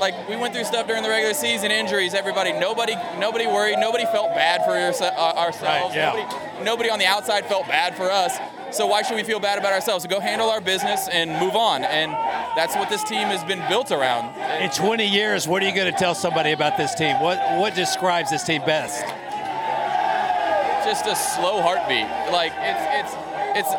like 0.00 0.28
we 0.28 0.36
went 0.36 0.54
through 0.54 0.64
stuff 0.64 0.86
during 0.86 1.02
the 1.02 1.08
regular 1.08 1.34
season, 1.34 1.70
injuries, 1.70 2.14
everybody, 2.14 2.52
nobody, 2.52 2.94
nobody 3.18 3.46
worried, 3.46 3.78
nobody 3.78 4.04
felt 4.04 4.34
bad 4.34 4.64
for 4.64 4.72
uh, 4.72 5.18
ourselves. 5.36 5.62
Right, 5.62 5.94
yeah. 5.94 6.12
Nobody, 6.12 6.64
nobody 6.64 6.90
on 6.90 6.98
the 6.98 7.06
outside 7.06 7.44
felt 7.46 7.66
bad 7.68 7.96
for 7.96 8.10
us. 8.10 8.38
So 8.70 8.86
why 8.86 9.02
should 9.02 9.16
we 9.16 9.24
feel 9.24 9.40
bad 9.40 9.58
about 9.58 9.72
ourselves? 9.72 10.04
So 10.04 10.10
go 10.10 10.20
handle 10.20 10.50
our 10.50 10.60
business 10.60 11.08
and 11.08 11.30
move 11.40 11.56
on. 11.56 11.84
And 11.84 12.12
that's 12.56 12.76
what 12.76 12.90
this 12.90 13.02
team 13.04 13.28
has 13.28 13.42
been 13.44 13.66
built 13.68 13.90
around. 13.90 14.36
In 14.62 14.70
20 14.70 15.06
years, 15.06 15.48
what 15.48 15.62
are 15.62 15.66
you 15.66 15.74
going 15.74 15.90
to 15.90 15.98
tell 15.98 16.14
somebody 16.14 16.52
about 16.52 16.76
this 16.76 16.94
team? 16.94 17.20
What 17.20 17.38
what 17.58 17.74
describes 17.74 18.30
this 18.30 18.44
team 18.44 18.62
best? 18.64 19.04
Just 20.84 21.06
a 21.06 21.16
slow 21.16 21.62
heartbeat. 21.62 22.06
Like 22.32 22.52
it's 22.56 23.14
it's 23.14 23.14
it's 23.58 23.74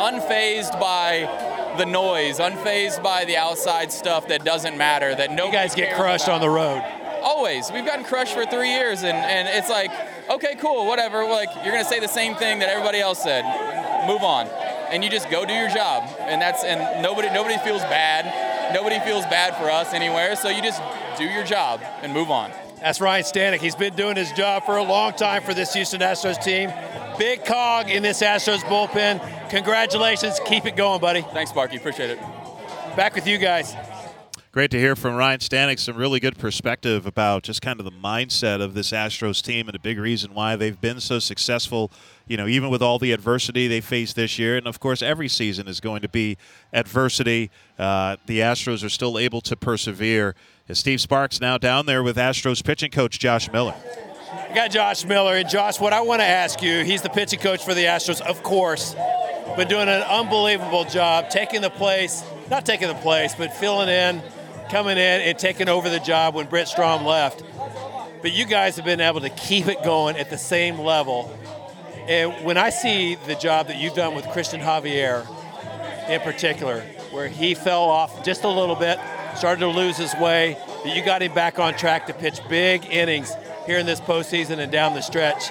unfazed 0.00 0.78
by 0.80 1.74
the 1.76 1.86
noise, 1.86 2.38
unfazed 2.38 3.02
by 3.02 3.24
the 3.24 3.36
outside 3.36 3.92
stuff 3.92 4.28
that 4.28 4.44
doesn't 4.44 4.76
matter. 4.76 5.14
That 5.14 5.30
no 5.30 5.46
You 5.46 5.52
guys 5.52 5.74
get 5.74 5.96
crushed 5.96 6.28
on 6.28 6.40
the 6.40 6.50
road. 6.50 6.82
Always, 7.22 7.70
we've 7.70 7.84
gotten 7.84 8.04
crushed 8.04 8.32
for 8.34 8.46
three 8.46 8.70
years, 8.70 9.02
and 9.02 9.16
and 9.16 9.48
it's 9.48 9.68
like, 9.68 9.90
okay, 10.30 10.56
cool, 10.56 10.86
whatever. 10.86 11.24
Like 11.24 11.48
you're 11.64 11.72
gonna 11.72 11.84
say 11.84 12.00
the 12.00 12.08
same 12.08 12.34
thing 12.34 12.60
that 12.60 12.68
everybody 12.68 12.98
else 13.00 13.22
said. 13.22 13.44
Move 14.06 14.22
on, 14.22 14.46
and 14.90 15.04
you 15.04 15.10
just 15.10 15.30
go 15.30 15.44
do 15.44 15.52
your 15.52 15.70
job, 15.70 16.08
and 16.20 16.40
that's 16.40 16.64
and 16.64 17.02
nobody 17.02 17.28
nobody 17.30 17.58
feels 17.58 17.82
bad. 17.82 18.74
Nobody 18.74 19.00
feels 19.00 19.24
bad 19.26 19.56
for 19.56 19.70
us 19.70 19.92
anywhere. 19.92 20.36
So 20.36 20.48
you 20.48 20.62
just 20.62 20.80
do 21.18 21.24
your 21.24 21.44
job 21.44 21.82
and 22.02 22.12
move 22.12 22.30
on. 22.30 22.52
That's 22.80 22.98
Ryan 22.98 23.24
Stanek. 23.24 23.58
He's 23.58 23.74
been 23.74 23.94
doing 23.94 24.16
his 24.16 24.32
job 24.32 24.64
for 24.64 24.78
a 24.78 24.82
long 24.82 25.12
time 25.12 25.42
for 25.42 25.52
this 25.52 25.74
Houston 25.74 26.00
Astros 26.00 26.42
team. 26.42 26.72
Big 27.18 27.44
cog 27.44 27.90
in 27.90 28.02
this 28.02 28.22
Astros 28.22 28.60
bullpen. 28.60 29.50
Congratulations. 29.50 30.40
Keep 30.46 30.64
it 30.64 30.76
going, 30.76 30.98
buddy. 30.98 31.20
Thanks, 31.20 31.50
Sparky. 31.50 31.76
Appreciate 31.76 32.08
it. 32.08 32.18
Back 32.96 33.14
with 33.14 33.26
you 33.26 33.36
guys. 33.36 33.74
Great 34.52 34.72
to 34.72 34.78
hear 34.78 34.96
from 34.96 35.14
Ryan 35.14 35.38
Stanek. 35.38 35.78
Some 35.78 35.96
really 35.96 36.18
good 36.18 36.36
perspective 36.36 37.06
about 37.06 37.44
just 37.44 37.62
kind 37.62 37.78
of 37.78 37.84
the 37.84 37.92
mindset 37.92 38.60
of 38.60 38.74
this 38.74 38.90
Astros 38.90 39.40
team 39.42 39.68
and 39.68 39.76
a 39.76 39.78
big 39.78 39.96
reason 39.96 40.34
why 40.34 40.56
they've 40.56 40.80
been 40.80 40.98
so 40.98 41.20
successful. 41.20 41.92
You 42.26 42.36
know, 42.36 42.48
even 42.48 42.68
with 42.70 42.82
all 42.82 42.98
the 42.98 43.12
adversity 43.12 43.68
they 43.68 43.80
face 43.80 44.12
this 44.12 44.40
year, 44.40 44.56
and 44.56 44.66
of 44.66 44.80
course, 44.80 45.02
every 45.02 45.28
season 45.28 45.68
is 45.68 45.78
going 45.78 46.02
to 46.02 46.08
be 46.08 46.36
adversity. 46.72 47.50
Uh, 47.78 48.16
the 48.26 48.40
Astros 48.40 48.82
are 48.84 48.88
still 48.88 49.18
able 49.18 49.40
to 49.42 49.54
persevere. 49.54 50.34
As 50.70 50.78
Steve 50.78 51.00
Sparks 51.00 51.40
now 51.40 51.58
down 51.58 51.86
there 51.86 52.00
with 52.00 52.16
Astros 52.16 52.62
pitching 52.62 52.92
coach 52.92 53.18
Josh 53.18 53.50
Miller. 53.50 53.74
I 54.32 54.54
got 54.54 54.70
Josh 54.70 55.04
Miller. 55.04 55.34
And 55.34 55.48
Josh, 55.48 55.80
what 55.80 55.92
I 55.92 56.02
want 56.02 56.20
to 56.20 56.24
ask 56.24 56.62
you, 56.62 56.84
he's 56.84 57.02
the 57.02 57.08
pitching 57.08 57.40
coach 57.40 57.64
for 57.64 57.74
the 57.74 57.86
Astros, 57.86 58.20
of 58.20 58.44
course, 58.44 58.94
but 59.56 59.68
doing 59.68 59.88
an 59.88 60.02
unbelievable 60.02 60.84
job 60.84 61.28
taking 61.28 61.60
the 61.60 61.70
place, 61.70 62.22
not 62.50 62.64
taking 62.64 62.86
the 62.86 62.94
place, 62.94 63.34
but 63.34 63.52
filling 63.52 63.88
in, 63.88 64.22
coming 64.70 64.92
in 64.92 65.22
and 65.22 65.36
taking 65.36 65.68
over 65.68 65.90
the 65.90 65.98
job 65.98 66.36
when 66.36 66.46
Brent 66.46 66.68
Strom 66.68 67.04
left. 67.04 67.42
But 68.22 68.30
you 68.30 68.44
guys 68.44 68.76
have 68.76 68.84
been 68.84 69.00
able 69.00 69.22
to 69.22 69.30
keep 69.30 69.66
it 69.66 69.82
going 69.82 70.16
at 70.18 70.30
the 70.30 70.38
same 70.38 70.78
level. 70.78 71.36
And 72.06 72.44
when 72.44 72.56
I 72.56 72.70
see 72.70 73.16
the 73.26 73.34
job 73.34 73.66
that 73.66 73.76
you've 73.76 73.94
done 73.94 74.14
with 74.14 74.24
Christian 74.28 74.60
Javier 74.60 75.26
in 76.08 76.20
particular, 76.20 76.82
where 77.10 77.26
he 77.26 77.54
fell 77.54 77.82
off 77.82 78.24
just 78.24 78.44
a 78.44 78.48
little 78.48 78.76
bit, 78.76 79.00
started 79.36 79.60
to 79.60 79.68
lose 79.68 79.96
his 79.96 80.14
way, 80.16 80.56
but 80.82 80.94
you 80.94 81.04
got 81.04 81.22
him 81.22 81.32
back 81.34 81.58
on 81.58 81.74
track 81.74 82.06
to 82.06 82.14
pitch 82.14 82.40
big 82.48 82.86
innings 82.86 83.32
here 83.66 83.78
in 83.78 83.86
this 83.86 84.00
postseason 84.00 84.58
and 84.58 84.70
down 84.70 84.94
the 84.94 85.00
stretch. 85.00 85.50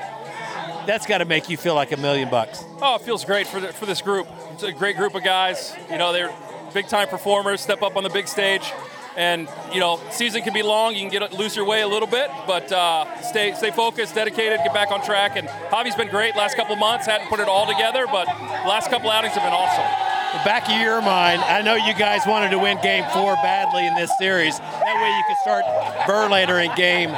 That's 0.85 1.05
got 1.05 1.19
to 1.19 1.25
make 1.25 1.49
you 1.49 1.57
feel 1.57 1.75
like 1.75 1.91
a 1.91 1.97
million 1.97 2.29
bucks. 2.29 2.63
Oh, 2.81 2.95
it 2.95 3.01
feels 3.01 3.23
great 3.25 3.47
for, 3.47 3.59
the, 3.59 3.71
for 3.73 3.85
this 3.85 4.01
group. 4.01 4.27
It's 4.53 4.63
a 4.63 4.71
great 4.71 4.97
group 4.97 5.15
of 5.15 5.23
guys. 5.23 5.75
You 5.89 5.97
know, 5.97 6.11
they're 6.13 6.33
big 6.73 6.87
time 6.87 7.07
performers, 7.07 7.61
step 7.61 7.81
up 7.81 7.95
on 7.95 8.03
the 8.03 8.09
big 8.09 8.27
stage. 8.27 8.71
And, 9.17 9.49
you 9.73 9.79
know, 9.79 9.99
season 10.11 10.43
can 10.43 10.53
be 10.53 10.63
long. 10.63 10.93
You 10.95 11.01
can 11.01 11.09
get 11.09 11.33
lose 11.33 11.55
your 11.55 11.65
way 11.65 11.81
a 11.81 11.87
little 11.87 12.07
bit, 12.07 12.29
but 12.47 12.71
uh, 12.71 13.21
stay 13.21 13.53
stay 13.53 13.71
focused, 13.71 14.15
dedicated, 14.15 14.59
get 14.63 14.73
back 14.73 14.91
on 14.91 15.03
track. 15.03 15.35
And 15.35 15.47
Javi's 15.47 15.95
been 15.95 16.07
great 16.07 16.35
last 16.35 16.55
couple 16.55 16.75
months. 16.75 17.05
Hadn't 17.05 17.27
put 17.27 17.39
it 17.39 17.47
all 17.47 17.67
together, 17.67 18.05
but 18.07 18.27
last 18.27 18.89
couple 18.89 19.11
outings 19.11 19.33
have 19.33 19.43
been 19.43 19.51
awesome. 19.51 20.18
The 20.31 20.45
back 20.45 20.69
of 20.69 20.79
your 20.79 21.01
mind, 21.01 21.41
I 21.41 21.63
know 21.63 21.73
you 21.73 21.95
guys 21.95 22.21
wanted 22.27 22.51
to 22.51 22.59
win 22.59 22.77
game 22.83 23.03
four 23.13 23.33
badly 23.37 23.87
in 23.87 23.95
this 23.95 24.15
series. 24.19 24.59
That 24.59 25.01
way 25.01 25.17
you 25.17 25.23
could 25.27 25.37
start 25.41 25.65
Verlander 26.07 26.63
in 26.63 26.75
game 26.75 27.09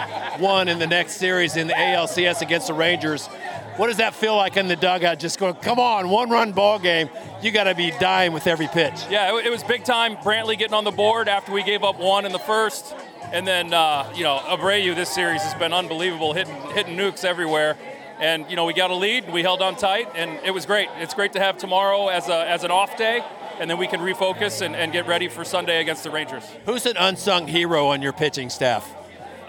one 0.41 0.69
in 0.69 0.79
the 0.79 0.87
next 0.87 1.17
series 1.17 1.57
in 1.57 1.67
the 1.67 1.73
ALCS 1.73 2.41
against 2.41 2.67
the 2.67 2.73
Rangers. 2.73 3.27
What 3.75 3.87
does 3.87 3.97
that 3.97 4.13
feel 4.13 4.37
like 4.37 4.55
in 4.55 4.69
the 4.69 4.77
dugout? 4.77 5.19
Just 5.19 5.39
going, 5.39 5.55
come 5.55 5.77
on, 5.77 6.07
one 6.07 6.29
run 6.29 6.53
ball 6.53 6.79
game. 6.79 7.09
You 7.41 7.51
got 7.51 7.65
to 7.65 7.75
be 7.75 7.91
dying 7.99 8.31
with 8.31 8.47
every 8.47 8.67
pitch. 8.67 9.01
Yeah, 9.09 9.37
it, 9.37 9.51
was 9.51 9.61
big 9.63 9.83
time. 9.83 10.15
Brantley 10.15 10.57
getting 10.57 10.73
on 10.73 10.85
the 10.85 10.91
board 10.91 11.27
after 11.27 11.51
we 11.51 11.63
gave 11.63 11.83
up 11.83 11.99
one 11.99 12.25
in 12.25 12.31
the 12.31 12.39
first. 12.39 12.95
And 13.33 13.45
then, 13.45 13.73
uh, 13.73 14.09
you 14.15 14.23
know, 14.23 14.37
Abreu 14.37 14.95
this 14.95 15.09
series 15.09 15.41
has 15.41 15.53
been 15.55 15.73
unbelievable, 15.73 16.31
hitting, 16.31 16.55
hitting 16.73 16.95
nukes 16.95 17.25
everywhere. 17.25 17.77
And, 18.21 18.47
you 18.51 18.55
know, 18.55 18.65
we 18.65 18.73
got 18.73 18.91
a 18.91 18.95
lead, 18.95 19.33
we 19.33 19.41
held 19.41 19.63
on 19.63 19.75
tight, 19.75 20.07
and 20.15 20.39
it 20.45 20.51
was 20.51 20.67
great. 20.67 20.89
It's 20.97 21.15
great 21.15 21.33
to 21.33 21.39
have 21.39 21.57
tomorrow 21.57 22.07
as, 22.09 22.29
a, 22.29 22.47
as 22.47 22.63
an 22.63 22.69
off 22.69 22.95
day, 22.95 23.25
and 23.59 23.67
then 23.67 23.79
we 23.79 23.87
can 23.87 23.99
refocus 23.99 24.61
and, 24.61 24.75
and 24.75 24.93
get 24.93 25.07
ready 25.07 25.27
for 25.27 25.43
Sunday 25.43 25.81
against 25.81 26.03
the 26.03 26.11
Rangers. 26.11 26.43
Who's 26.65 26.85
an 26.85 26.97
unsung 26.97 27.47
hero 27.47 27.87
on 27.87 28.03
your 28.03 28.13
pitching 28.13 28.51
staff? 28.51 28.87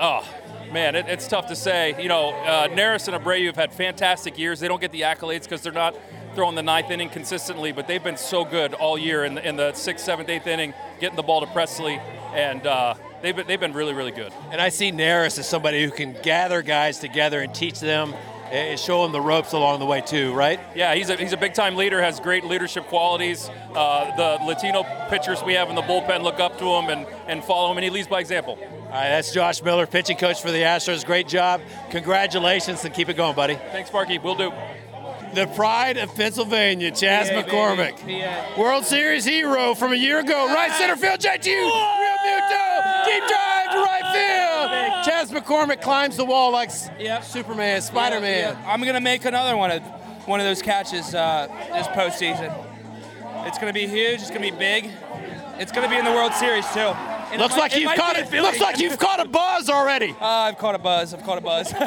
Oh, 0.00 0.26
man, 0.72 0.94
it, 0.94 1.04
it's 1.06 1.28
tough 1.28 1.48
to 1.48 1.54
say. 1.54 2.02
You 2.02 2.08
know, 2.08 2.30
uh, 2.30 2.68
Neris 2.68 3.12
and 3.12 3.22
Abreu 3.22 3.44
have 3.44 3.56
had 3.56 3.74
fantastic 3.74 4.38
years. 4.38 4.58
They 4.58 4.68
don't 4.68 4.80
get 4.80 4.90
the 4.90 5.02
accolades 5.02 5.42
because 5.42 5.60
they're 5.60 5.70
not 5.70 5.94
throwing 6.34 6.56
the 6.56 6.62
ninth 6.62 6.90
inning 6.90 7.10
consistently, 7.10 7.72
but 7.72 7.86
they've 7.86 8.02
been 8.02 8.16
so 8.16 8.42
good 8.42 8.72
all 8.72 8.96
year 8.96 9.22
in 9.26 9.34
the, 9.34 9.46
in 9.46 9.56
the 9.56 9.74
sixth, 9.74 10.02
seventh, 10.02 10.30
eighth 10.30 10.46
inning, 10.46 10.72
getting 10.98 11.16
the 11.16 11.22
ball 11.22 11.42
to 11.42 11.46
Pressly, 11.48 11.98
and 12.32 12.66
uh, 12.66 12.94
they've, 13.20 13.36
been, 13.36 13.46
they've 13.46 13.60
been 13.60 13.74
really, 13.74 13.92
really 13.92 14.12
good. 14.12 14.32
And 14.50 14.62
I 14.62 14.70
see 14.70 14.90
Neris 14.90 15.38
as 15.38 15.46
somebody 15.46 15.84
who 15.84 15.90
can 15.90 16.16
gather 16.22 16.62
guys 16.62 16.98
together 17.00 17.42
and 17.42 17.54
teach 17.54 17.78
them 17.78 18.14
and 18.52 18.78
show 18.78 19.02
them 19.02 19.12
the 19.12 19.20
ropes 19.20 19.52
along 19.52 19.80
the 19.80 19.86
way 19.86 20.02
too, 20.02 20.34
right? 20.34 20.60
Yeah, 20.74 20.94
he's 20.94 21.08
a, 21.08 21.16
he's 21.16 21.32
a 21.32 21.38
big 21.38 21.54
time 21.54 21.74
leader, 21.74 22.02
has 22.02 22.20
great 22.20 22.44
leadership 22.44 22.84
qualities. 22.84 23.50
Uh, 23.74 24.14
the 24.16 24.44
Latino 24.44 24.84
pitchers 25.08 25.42
we 25.42 25.54
have 25.54 25.70
in 25.70 25.74
the 25.74 25.82
bullpen 25.82 26.22
look 26.22 26.38
up 26.38 26.58
to 26.58 26.66
him 26.66 26.90
and, 26.90 27.06
and 27.26 27.42
follow 27.42 27.70
him, 27.70 27.78
and 27.78 27.84
he 27.84 27.90
leads 27.90 28.08
by 28.08 28.20
example. 28.20 28.58
All 28.60 28.90
right, 28.90 29.08
that's 29.08 29.32
Josh 29.32 29.62
Miller, 29.62 29.86
pitching 29.86 30.18
coach 30.18 30.42
for 30.42 30.50
the 30.50 30.58
Astros. 30.58 31.04
Great 31.04 31.26
job. 31.26 31.62
Congratulations 31.90 32.84
and 32.84 32.94
keep 32.94 33.08
it 33.08 33.16
going, 33.16 33.34
buddy. 33.34 33.54
Thanks, 33.54 33.88
Sparky. 33.88 34.18
We'll 34.18 34.34
do. 34.34 34.52
The 35.34 35.46
pride 35.56 35.96
of 35.96 36.14
Pennsylvania, 36.14 36.90
Chas 36.90 37.30
PA, 37.30 37.36
McCormick. 37.36 37.96
PA. 37.96 38.60
World 38.60 38.84
Series 38.84 39.24
hero 39.24 39.74
from 39.74 39.92
a 39.92 39.96
year 39.96 40.18
ago. 40.18 40.52
Right 40.52 40.70
center 40.72 40.96
field, 40.96 41.20
JT. 41.20 41.46
Real 41.46 41.70
Muto. 41.70 43.04
Deep 43.06 43.26
drive 43.28 43.61
to 43.61 43.61
right 43.61 43.61
Chas 45.04 45.30
McCormick 45.30 45.80
climbs 45.82 46.16
the 46.16 46.24
wall 46.24 46.50
like 46.52 46.70
Yep. 46.98 47.24
Superman, 47.24 47.80
Spider 47.82 48.20
Man. 48.20 48.56
Yeah, 48.56 48.70
I'm 48.72 48.82
gonna 48.82 49.00
make 49.00 49.24
another 49.24 49.56
one 49.56 49.70
of 49.70 49.82
one 50.26 50.40
of 50.40 50.46
those 50.46 50.62
catches 50.62 51.14
uh, 51.14 51.46
this 51.72 51.86
postseason. 51.88 52.52
It's 53.46 53.58
gonna 53.58 53.72
be 53.72 53.86
huge. 53.86 54.20
It's 54.20 54.28
gonna 54.30 54.40
be 54.40 54.50
big. 54.50 54.90
It's 55.58 55.72
gonna 55.72 55.88
be 55.88 55.96
in 55.96 56.04
the 56.04 56.12
World 56.12 56.32
Series 56.34 56.66
too. 56.72 56.78
And 56.80 57.40
Looks 57.40 57.54
might- 57.56 57.72
like 57.72 57.76
you've 57.76 57.94
caught 57.94 58.16
it. 58.16 58.30
Looks 58.32 58.60
like 58.60 58.78
you've 58.80 58.98
caught 58.98 59.20
a 59.20 59.28
buzz 59.28 59.68
already. 59.68 60.14
Uh, 60.20 60.24
I've 60.26 60.58
caught 60.58 60.74
a 60.74 60.78
buzz. 60.78 61.12
I've 61.14 61.22
caught 61.24 61.38
a 61.38 61.40
buzz. 61.40 61.72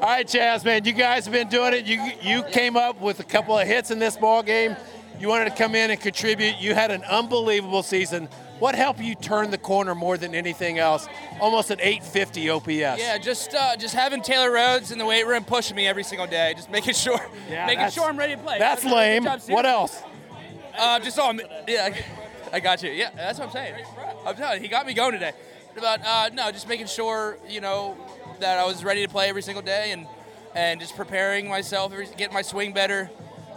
right, 0.02 0.26
Chas, 0.28 0.64
man, 0.64 0.84
you 0.84 0.92
guys 0.92 1.24
have 1.24 1.32
been 1.32 1.48
doing 1.48 1.72
it. 1.74 1.84
You 1.86 2.02
you 2.22 2.42
came 2.44 2.76
up 2.76 3.00
with 3.00 3.20
a 3.20 3.24
couple 3.24 3.58
of 3.58 3.66
hits 3.66 3.90
in 3.90 3.98
this 3.98 4.16
ball 4.16 4.42
game. 4.42 4.76
You 5.18 5.28
wanted 5.28 5.46
to 5.50 5.56
come 5.56 5.74
in 5.74 5.90
and 5.90 5.98
contribute. 6.00 6.56
You 6.58 6.74
had 6.74 6.90
an 6.90 7.02
unbelievable 7.04 7.82
season. 7.82 8.28
What 8.58 8.74
helped 8.74 9.00
you 9.00 9.14
turn 9.14 9.50
the 9.50 9.58
corner 9.58 9.94
more 9.94 10.16
than 10.16 10.34
anything 10.34 10.78
else? 10.78 11.08
Almost 11.40 11.70
an 11.70 11.78
850 11.80 12.50
OPS. 12.50 12.68
yeah, 12.70 13.18
just 13.18 13.54
uh, 13.54 13.76
just 13.76 13.94
having 13.94 14.22
Taylor 14.22 14.50
Rhodes 14.50 14.92
in 14.92 14.98
the 14.98 15.04
weight 15.04 15.26
room 15.26 15.44
pushing 15.44 15.76
me 15.76 15.86
every 15.86 16.02
single 16.04 16.26
day, 16.26 16.54
just 16.56 16.70
making 16.70 16.94
sure 17.04 17.20
Yeah, 17.50 17.66
making 17.66 17.90
sure 17.90 18.04
I'm 18.04 18.16
ready 18.16 18.34
to 18.34 18.40
play. 18.42 18.58
That's 18.58 18.84
lame. 18.84 19.24
job, 19.24 19.40
What 19.48 19.66
else? 19.66 20.02
Uh, 20.76 20.98
just 21.00 21.18
on. 21.18 21.40
Yeah, 21.68 21.94
I 22.52 22.60
got 22.60 22.82
you. 22.82 22.90
Yeah, 22.90 23.10
that's 23.14 23.38
what 23.38 23.48
I'm 23.48 23.52
saying. 23.52 23.84
I'm 24.26 24.34
telling 24.36 24.56
you, 24.58 24.62
he 24.62 24.68
got 24.68 24.86
me 24.86 24.94
going 24.94 25.12
today. 25.12 25.32
But 25.74 26.00
uh, 26.06 26.30
no, 26.32 26.50
just 26.50 26.68
making 26.68 26.86
sure 26.86 27.36
you 27.48 27.60
know 27.60 27.96
that 28.40 28.58
I 28.58 28.64
was 28.64 28.82
ready 28.84 29.02
to 29.04 29.08
play 29.10 29.28
every 29.28 29.42
single 29.42 29.62
day 29.62 29.92
and 29.92 30.06
and 30.54 30.80
just 30.80 30.96
preparing 30.96 31.48
myself, 31.48 31.92
getting 32.16 32.32
my 32.32 32.40
swing 32.40 32.72
better, 32.72 33.10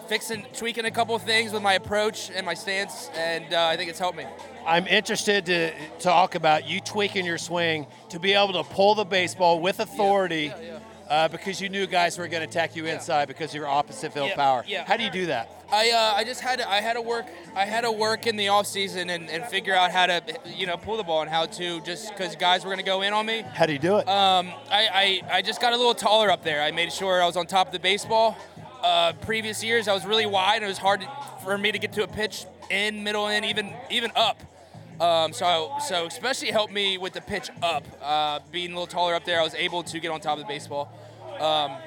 fixing, 0.07 0.45
tweaking 0.53 0.83
a 0.83 0.91
couple 0.91 1.15
of 1.15 1.21
things 1.21 1.53
with 1.53 1.63
my 1.63 1.75
approach 1.75 2.29
and 2.35 2.45
my 2.45 2.53
stance, 2.53 3.09
and 3.15 3.53
uh, 3.53 3.67
I 3.67 3.77
think 3.77 3.89
it's 3.89 3.99
helped 3.99 4.17
me. 4.17 4.25
I'm 4.69 4.86
interested 4.86 5.47
to 5.47 5.71
talk 5.99 6.36
about 6.36 6.67
you 6.69 6.79
tweaking 6.79 7.25
your 7.25 7.39
swing 7.39 7.88
to 8.10 8.19
be 8.19 8.34
able 8.34 8.53
to 8.53 8.63
pull 8.63 8.93
the 8.93 9.03
baseball 9.03 9.60
with 9.60 9.79
authority 9.79 10.53
Uh, 11.10 11.27
because 11.27 11.60
you 11.60 11.69
knew 11.69 11.88
guys 11.88 12.19
were 12.19 12.27
going 12.27 12.43
to 12.43 12.47
attack 12.47 12.75
you 12.75 12.86
inside 12.86 13.27
because 13.27 13.49
of 13.49 13.55
your 13.55 13.65
opposite 13.67 14.13
field 14.13 14.29
Yeah, 14.29 14.36
power. 14.36 14.63
yeah. 14.67 14.86
How 14.86 14.95
do 14.95 15.01
you 15.03 15.10
do 15.10 15.25
that? 15.25 15.49
I 15.71 15.89
uh, 15.89 16.13
I 16.19 16.23
just 16.23 16.39
had 16.39 16.60
to, 16.60 16.69
I 16.69 16.82
had 16.82 16.93
to 16.93 17.01
work 17.01 17.25
I 17.55 17.65
had 17.65 17.82
to 17.82 17.91
work 17.91 18.27
in 18.27 18.36
the 18.38 18.49
off 18.49 18.67
season 18.67 19.10
and, 19.10 19.27
and 19.27 19.43
figure 19.45 19.73
out 19.73 19.89
how 19.89 20.05
to 20.05 20.21
you 20.45 20.67
know 20.67 20.77
pull 20.77 20.97
the 20.97 21.03
ball 21.03 21.21
and 21.21 21.29
how 21.32 21.47
to 21.47 21.82
just 21.82 22.10
because 22.12 22.36
guys 22.36 22.63
were 22.63 22.69
going 22.69 22.86
to 22.86 22.91
go 22.95 23.01
in 23.01 23.12
on 23.13 23.25
me. 23.25 23.41
How 23.41 23.65
do 23.65 23.73
you 23.73 23.79
do 23.79 23.97
it? 23.97 24.08
Um, 24.08 24.51
I, 24.69 25.21
I, 25.32 25.38
I 25.38 25.41
just 25.41 25.60
got 25.60 25.73
a 25.73 25.77
little 25.77 25.95
taller 25.95 26.29
up 26.29 26.43
there. 26.43 26.62
I 26.62 26.69
made 26.69 26.93
sure 26.93 27.23
I 27.23 27.25
was 27.25 27.38
on 27.38 27.47
top 27.47 27.65
of 27.65 27.73
the 27.73 27.79
baseball. 27.79 28.38
Uh, 28.84 29.13
previous 29.21 29.63
years, 29.63 29.88
I 29.88 29.93
was 29.95 30.05
really 30.05 30.27
wide. 30.27 30.58
and 30.58 30.65
It 30.65 30.67
was 30.67 30.77
hard 30.77 31.01
to, 31.01 31.08
for 31.43 31.58
me 31.58 31.71
to 31.71 31.79
get 31.79 31.91
to 31.93 32.03
a 32.03 32.08
pitch 32.08 32.45
in, 32.69 33.03
middle 33.03 33.27
in, 33.29 33.43
even 33.45 33.73
even 33.89 34.12
up. 34.15 34.38
Um, 34.99 35.31
so, 35.31 35.71
so 35.88 36.07
especially 36.07 36.51
helped 36.51 36.73
me 36.73 36.97
with 36.97 37.13
the 37.13 37.21
pitch 37.21 37.49
up. 37.63 37.85
Uh, 38.01 38.39
being 38.51 38.71
a 38.71 38.73
little 38.73 38.88
taller 38.88 39.15
up 39.15 39.23
there, 39.23 39.39
I 39.39 39.43
was 39.43 39.55
able 39.55 39.83
to 39.83 39.99
get 39.99 40.12
on 40.12 40.19
top 40.19 40.38
of 40.38 40.43
the 40.43 40.47
baseball. 40.47 40.91
Um, 41.39 41.77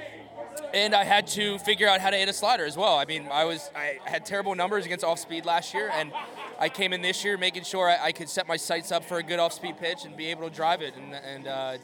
and 0.72 0.94
I 0.94 1.05
had 1.05 1.27
to 1.29 1.59
figure 1.59 1.88
out 1.88 2.01
how 2.01 2.11
to 2.11 2.16
hit 2.16 2.29
a 2.29 2.33
slider 2.33 2.64
as 2.64 2.77
well. 2.77 2.96
I 2.96 3.05
mean, 3.05 3.29
I 3.31 3.44
was 3.44 3.70
I 3.75 3.98
had 4.05 4.25
terrible 4.25 4.55
numbers 4.55 4.87
against 4.87 5.05
off 5.05 5.18
speed 5.18 5.44
last 5.44 5.75
year, 5.75 5.90
and 5.92 6.12
I 6.59 6.68
came 6.68 6.92
in 6.92 7.03
this 7.03 7.25
year 7.25 7.37
making 7.37 7.64
sure 7.64 7.90
I, 7.90 8.07
I 8.07 8.12
could 8.12 8.29
set 8.29 8.48
my 8.48 8.57
sights 8.57 8.90
up 8.92 9.05
for 9.05 9.18
a 9.18 9.22
good 9.22 9.38
off 9.38 9.53
speed 9.53 9.79
pitch 9.79 10.05
and 10.05 10.16
be 10.16 10.27
able 10.29 10.48
to 10.48 10.55
drive 10.55 10.81
it. 10.81 10.94
And, 10.96 11.14
and 11.14 11.46
uh, 11.46 11.77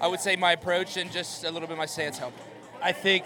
I 0.00 0.06
would 0.06 0.20
say 0.20 0.36
my 0.36 0.52
approach 0.52 0.96
and 0.96 1.10
just 1.10 1.44
a 1.44 1.50
little 1.50 1.68
bit 1.68 1.76
my 1.76 1.86
stance 1.86 2.18
helped. 2.18 2.38
I 2.80 2.92
think 2.92 3.24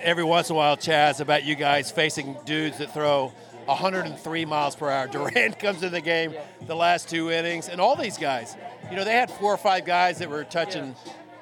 every 0.00 0.24
once 0.24 0.48
in 0.48 0.54
a 0.54 0.56
while, 0.56 0.76
Chas, 0.76 1.20
about 1.20 1.44
you 1.44 1.56
guys 1.56 1.90
facing 1.90 2.36
dudes 2.44 2.78
that 2.78 2.94
throw 2.94 3.32
103 3.66 4.44
miles 4.44 4.76
per 4.76 4.90
hour. 4.90 5.06
Duran 5.06 5.52
comes 5.58 5.82
into 5.82 5.90
the 5.90 6.00
game 6.00 6.34
the 6.66 6.76
last 6.76 7.08
two 7.08 7.30
innings, 7.30 7.68
and 7.68 7.80
all 7.80 7.96
these 7.96 8.18
guys, 8.18 8.56
you 8.90 8.96
know, 8.96 9.04
they 9.04 9.14
had 9.14 9.30
four 9.30 9.52
or 9.52 9.58
five 9.58 9.84
guys 9.84 10.18
that 10.18 10.28
were 10.28 10.44
touching 10.44 10.94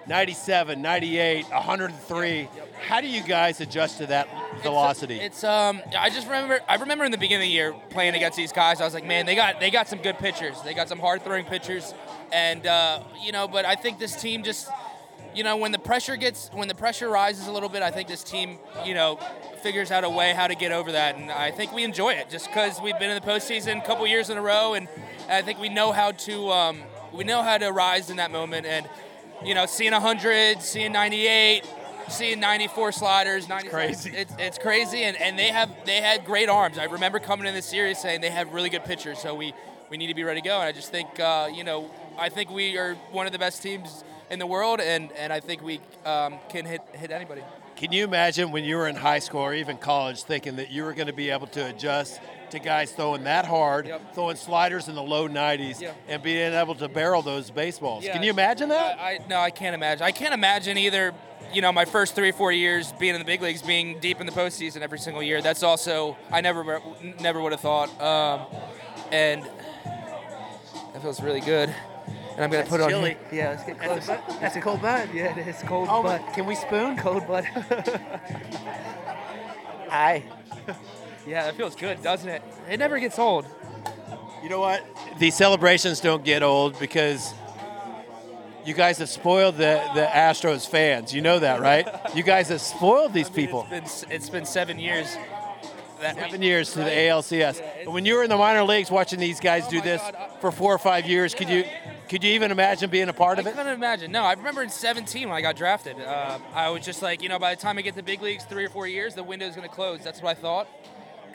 97, 0.06 0.80
98, 0.83 1.44
103. 1.50 2.48
How 2.87 3.00
do 3.00 3.06
you 3.06 3.22
guys 3.22 3.61
adjust 3.61 3.98
to 3.98 4.06
that 4.06 4.28
velocity? 4.62 5.20
It's 5.20 5.44
um, 5.44 5.80
I 5.96 6.11
just 6.11 6.26
remember 6.26 6.61
I 6.68 6.76
remember 6.76 7.04
in 7.04 7.12
the 7.12 7.18
beginning 7.18 7.46
of 7.46 7.48
the 7.48 7.54
year 7.54 7.74
playing 7.90 8.14
against 8.14 8.37
these 8.37 8.52
guys. 8.52 8.80
I 8.80 8.85
was 8.85 8.94
like, 8.94 9.06
man, 9.06 9.26
they 9.26 9.37
got 9.37 9.61
they 9.61 9.70
got 9.70 9.88
some 9.88 10.00
good 10.00 10.18
pitchers. 10.18 10.61
They 10.62 10.74
got 10.74 10.88
some 10.88 10.98
hard 10.98 11.22
throwing 11.22 11.44
pitchers, 11.44 11.94
and 12.33 12.66
uh, 12.66 13.02
you 13.22 13.33
know, 13.33 13.46
but 13.46 13.64
I 13.64 13.74
think 13.74 13.98
this 13.98 14.20
team 14.20 14.42
just, 14.42 14.68
you 15.35 15.45
know, 15.45 15.57
when 15.57 15.73
the 15.73 15.79
pressure 15.79 16.16
gets 16.16 16.51
when 16.53 16.69
the 16.69 16.75
pressure 16.75 17.09
rises 17.09 17.47
a 17.47 17.53
little 17.53 17.69
bit, 17.69 17.83
I 17.83 17.90
think 17.90 18.09
this 18.09 18.25
team, 18.25 18.59
you 18.85 18.95
know, 18.95 19.19
figures 19.62 19.90
out 19.90 20.05
a 20.05 20.11
way 20.11 20.33
how 20.33 20.47
to 20.47 20.55
get 20.55 20.73
over 20.73 20.93
that, 20.93 21.16
and 21.16 21.31
I 21.31 21.51
think 21.51 21.73
we 21.73 21.85
enjoy 21.85 22.14
it 22.14 22.31
just 22.31 22.47
because 22.47 22.81
we've 22.81 22.99
been 22.99 23.11
in 23.11 23.21
the 23.21 23.27
postseason 23.27 23.83
a 23.83 23.87
couple 23.87 24.07
years 24.07 24.31
in 24.31 24.38
a 24.38 24.43
row, 24.43 24.75
and 24.75 24.88
I 25.29 25.43
think 25.43 25.59
we 25.61 25.69
know 25.69 25.93
how 25.93 26.12
to 26.12 26.51
um, 26.51 26.83
we 27.12 27.25
know 27.25 27.43
how 27.43 27.59
to 27.59 27.71
rise 27.71 28.11
in 28.11 28.16
that 28.16 28.31
moment 28.31 28.66
and 28.66 28.88
you 29.45 29.55
know, 29.55 29.66
seeing 29.66 29.93
100, 29.93 30.61
seeing 30.61 30.93
98, 30.93 31.64
seeing 32.09 32.40
94 32.40 32.93
sliders, 32.93 33.49
90 33.49 33.69
crazy. 33.69 34.11
It's, 34.14 34.35
it's 34.38 34.59
crazy, 34.59 35.03
and, 35.05 35.16
and 35.16 35.38
they 35.38 35.49
have 35.49 35.71
they 35.87 36.01
had 36.01 36.25
great 36.25 36.49
arms. 36.49 36.79
I 36.79 36.85
remember 36.85 37.19
coming 37.19 37.47
in 37.47 37.55
the 37.55 37.62
series 37.62 37.99
saying 37.99 38.21
they 38.21 38.31
have 38.31 38.53
really 38.53 38.69
good 38.69 38.85
pitchers, 38.85 39.19
so 39.19 39.35
we, 39.35 39.55
we 39.88 39.97
need 39.97 40.09
to 40.09 40.14
be 40.14 40.25
ready 40.25 40.40
to 40.40 40.47
go. 40.47 40.57
And 40.57 40.64
I 40.64 40.73
just 40.73 40.90
think, 40.90 41.19
uh, 41.19 41.49
you 41.53 41.64
know, 41.64 41.90
I 42.19 42.29
think 42.29 42.51
we 42.51 42.77
are 42.77 42.95
one 43.12 43.27
of 43.27 43.33
the 43.33 43.38
best 43.38 43.62
teams 43.62 44.05
in 44.31 44.38
the 44.38 44.47
world, 44.47 44.81
and, 44.81 45.11
and 45.12 45.33
I 45.33 45.40
think 45.40 45.62
we 45.62 45.81
um, 46.05 46.35
can 46.49 46.64
hit 46.64 46.81
hit 46.95 47.11
anybody. 47.11 47.43
Can 47.77 47.93
you 47.93 48.05
imagine 48.05 48.53
when 48.53 48.64
you 48.64 48.77
were 48.77 48.88
in 48.88 48.95
high 48.97 49.21
school 49.21 49.40
or 49.40 49.55
even 49.55 49.79
college 49.79 50.23
thinking 50.23 50.57
that 50.57 50.71
you 50.71 50.85
were 50.85 50.93
going 50.93 51.07
to 51.07 51.14
be 51.14 51.31
able 51.31 51.47
to 51.49 51.66
adjust 51.66 52.21
to 52.51 52.59
guys 52.59 52.93
throwing 52.93 53.25
that 53.25 53.47
hard, 53.47 53.87
Yep. 53.87 54.14
throwing 54.14 54.37
sliders 54.37 54.88
in 54.88 54.95
the 54.95 55.03
low 55.03 55.29
90s, 55.29 55.81
Yeah. 55.81 55.93
and 56.07 56.23
being 56.23 56.53
able 56.53 56.75
to 56.75 56.88
barrel 56.88 57.23
those 57.23 57.51
baseballs? 57.51 58.05
Yeah, 58.05 58.12
Can 58.12 58.23
you 58.23 58.31
imagine 58.31 58.69
that? 58.69 58.99
I, 58.99 59.12
I 59.14 59.19
no, 59.29 59.38
I 59.40 59.51
can't 59.51 59.75
imagine. 59.75 60.03
I 60.05 60.12
can't 60.12 60.35
imagine 60.35 60.77
either. 60.77 61.14
You 61.55 61.62
know, 61.62 61.73
my 61.73 61.85
first 61.87 62.14
three 62.14 62.29
or 62.29 62.33
four 62.35 62.53
years 62.53 62.93
being 62.93 63.14
in 63.14 63.19
the 63.21 63.25
big 63.25 63.40
leagues, 63.43 63.62
being 63.62 63.99
deep 63.99 64.21
in 64.21 64.27
the 64.27 64.33
postseason 64.33 64.83
every 64.83 64.99
single 64.99 65.23
year. 65.23 65.40
That's 65.43 65.62
also 65.64 66.16
I 66.31 66.43
never 66.43 66.81
never 67.19 67.40
would 67.40 67.53
have 67.53 67.61
thought. 67.61 67.88
Um, 68.01 68.47
and 69.11 69.43
that 70.93 71.03
feels 71.03 71.21
really 71.21 71.40
good. 71.40 71.75
And 72.40 72.46
I'm 72.46 72.50
gonna 72.50 72.64
put 72.70 72.81
it 72.81 72.85
on. 72.85 72.88
chilly. 72.90 73.18
Here. 73.31 73.44
Yeah, 73.44 73.48
let's 73.50 73.64
get 73.64 73.79
close. 73.79 74.07
That's 74.40 74.57
a 74.57 74.62
cold 74.62 74.81
bud. 74.81 75.11
Yeah, 75.14 75.38
it 75.38 75.46
is 75.46 75.62
cold 75.62 75.88
Oh, 75.90 76.03
bud. 76.03 76.22
Can 76.33 76.46
we 76.46 76.55
spoon? 76.55 76.96
Cold 76.96 77.26
bud. 77.26 77.44
Aye. 79.90 80.22
Yeah, 81.26 81.44
that 81.44 81.55
feels 81.57 81.76
good, 81.76 82.03
doesn't 82.03 82.31
it? 82.31 82.42
It 82.70 82.79
never 82.79 82.98
gets 82.98 83.18
old. 83.18 83.44
You 84.42 84.48
know 84.48 84.61
what? 84.61 84.83
These 85.18 85.35
celebrations 85.35 86.00
don't 86.00 86.24
get 86.24 86.42
old 86.42 86.79
because 86.79 87.35
you 88.64 88.72
guys 88.72 88.96
have 88.98 89.11
spoiled 89.11 89.57
the, 89.59 89.83
the 89.94 90.07
Astros 90.07 90.66
fans. 90.66 91.12
You 91.12 91.20
know 91.20 91.40
that, 91.40 91.61
right? 91.61 91.87
You 92.14 92.22
guys 92.22 92.48
have 92.48 92.62
spoiled 92.62 93.12
these 93.12 93.29
people. 93.29 93.66
It's 93.70 94.03
been 94.05 94.12
it's 94.16 94.31
been 94.31 94.46
seven 94.46 94.79
years. 94.79 95.14
That 96.00 96.14
Seven 96.16 96.40
years 96.40 96.72
to 96.72 96.79
the 96.79 96.85
ALCS. 96.85 97.85
But 97.85 97.90
when 97.92 98.07
you 98.07 98.14
were 98.14 98.22
in 98.22 98.31
the 98.31 98.37
minor 98.38 98.62
leagues 98.62 98.90
watching 98.90 99.20
these 99.20 99.38
guys 99.40 99.66
Oh 99.66 99.70
do 99.70 99.83
this 99.83 100.00
for 100.40 100.50
four 100.50 100.72
or 100.74 100.79
five 100.79 101.05
years, 101.07 101.35
could 101.35 101.50
you 101.50 101.64
could 102.11 102.25
you 102.25 102.33
even 102.33 102.51
imagine 102.51 102.90
being 102.90 103.09
a 103.09 103.12
part 103.12 103.38
of 103.38 103.46
it? 103.46 103.51
I 103.51 103.53
couldn't 103.53 103.73
imagine. 103.73 104.11
No, 104.11 104.25
I 104.25 104.33
remember 104.33 104.64
in 104.64 104.68
17 104.68 105.29
when 105.29 105.38
I 105.38 105.40
got 105.40 105.55
drafted. 105.55 105.96
Uh, 106.01 106.40
I 106.53 106.68
was 106.70 106.85
just 106.85 107.03
like, 107.03 107.23
you 107.23 107.29
know, 107.29 107.38
by 107.38 107.55
the 107.55 107.61
time 107.61 107.79
I 107.79 107.83
get 107.83 107.94
to 107.94 108.03
big 108.03 108.20
leagues, 108.20 108.42
three 108.44 108.64
or 108.64 108.68
four 108.68 108.88
years, 108.88 109.14
the 109.14 109.23
window's 109.23 109.55
going 109.55 109.68
to 109.68 109.73
close. 109.73 110.03
That's 110.03 110.20
what 110.20 110.37
I 110.37 110.40
thought. 110.40 110.68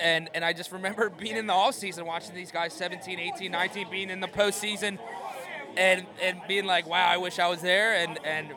And 0.02 0.30
and 0.36 0.44
I 0.44 0.52
just 0.52 0.74
remember 0.74 1.10
being 1.18 1.38
in 1.38 1.48
the 1.48 1.54
off 1.54 1.76
season, 1.76 2.06
watching 2.06 2.36
these 2.36 2.52
guys 2.52 2.74
17, 2.74 3.18
18, 3.18 3.50
19, 3.50 3.90
being 3.90 4.10
in 4.10 4.20
the 4.20 4.28
postseason, 4.28 5.00
and 5.78 6.06
and 6.22 6.42
being 6.46 6.66
like, 6.66 6.86
wow, 6.86 7.08
I 7.08 7.16
wish 7.16 7.40
I 7.40 7.48
was 7.48 7.62
there. 7.62 7.96
And 7.96 8.20
and 8.26 8.54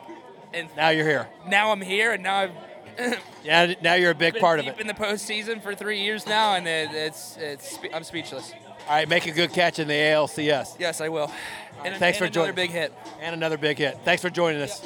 and 0.53 0.67
Now 0.75 0.89
you're 0.89 1.05
here. 1.05 1.29
now 1.47 1.71
I'm 1.71 1.79
here, 1.79 2.11
and 2.11 2.21
now 2.21 2.35
I've 2.35 2.51
Yeah, 3.45 3.75
now 3.81 3.93
you're 3.93 4.11
a 4.11 4.15
big 4.15 4.39
part 4.39 4.59
of 4.59 4.67
it. 4.67 4.77
in 4.77 4.87
the 4.87 4.93
postseason 4.93 5.63
for 5.63 5.73
three 5.73 6.01
years 6.01 6.27
now, 6.27 6.55
and 6.55 6.67
it, 6.67 6.89
it's 6.91 7.37
it's 7.37 7.79
I'm 7.93 8.03
speechless. 8.03 8.51
All 8.89 8.95
right, 8.95 9.07
make 9.07 9.27
a 9.27 9.31
good 9.31 9.53
catch 9.53 9.77
in 9.77 9.87
the 9.87 9.93
ALCS. 9.93 10.79
Yes, 10.79 10.99
I 10.99 11.09
will. 11.09 11.31
And, 11.85 11.95
Thanks 11.97 12.01
and 12.01 12.17
for 12.17 12.23
another 12.23 12.51
joining. 12.51 12.55
big 12.55 12.71
hit. 12.71 12.91
And 13.21 13.35
another 13.35 13.55
big 13.59 13.77
hit. 13.77 13.99
Thanks 14.03 14.19
for 14.19 14.31
joining 14.31 14.63
us. 14.63 14.83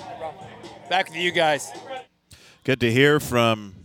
Back 0.89 1.09
to 1.13 1.17
you 1.17 1.31
guys. 1.31 1.71
Good 2.65 2.81
to 2.81 2.91
hear 2.91 3.21
from 3.21 3.75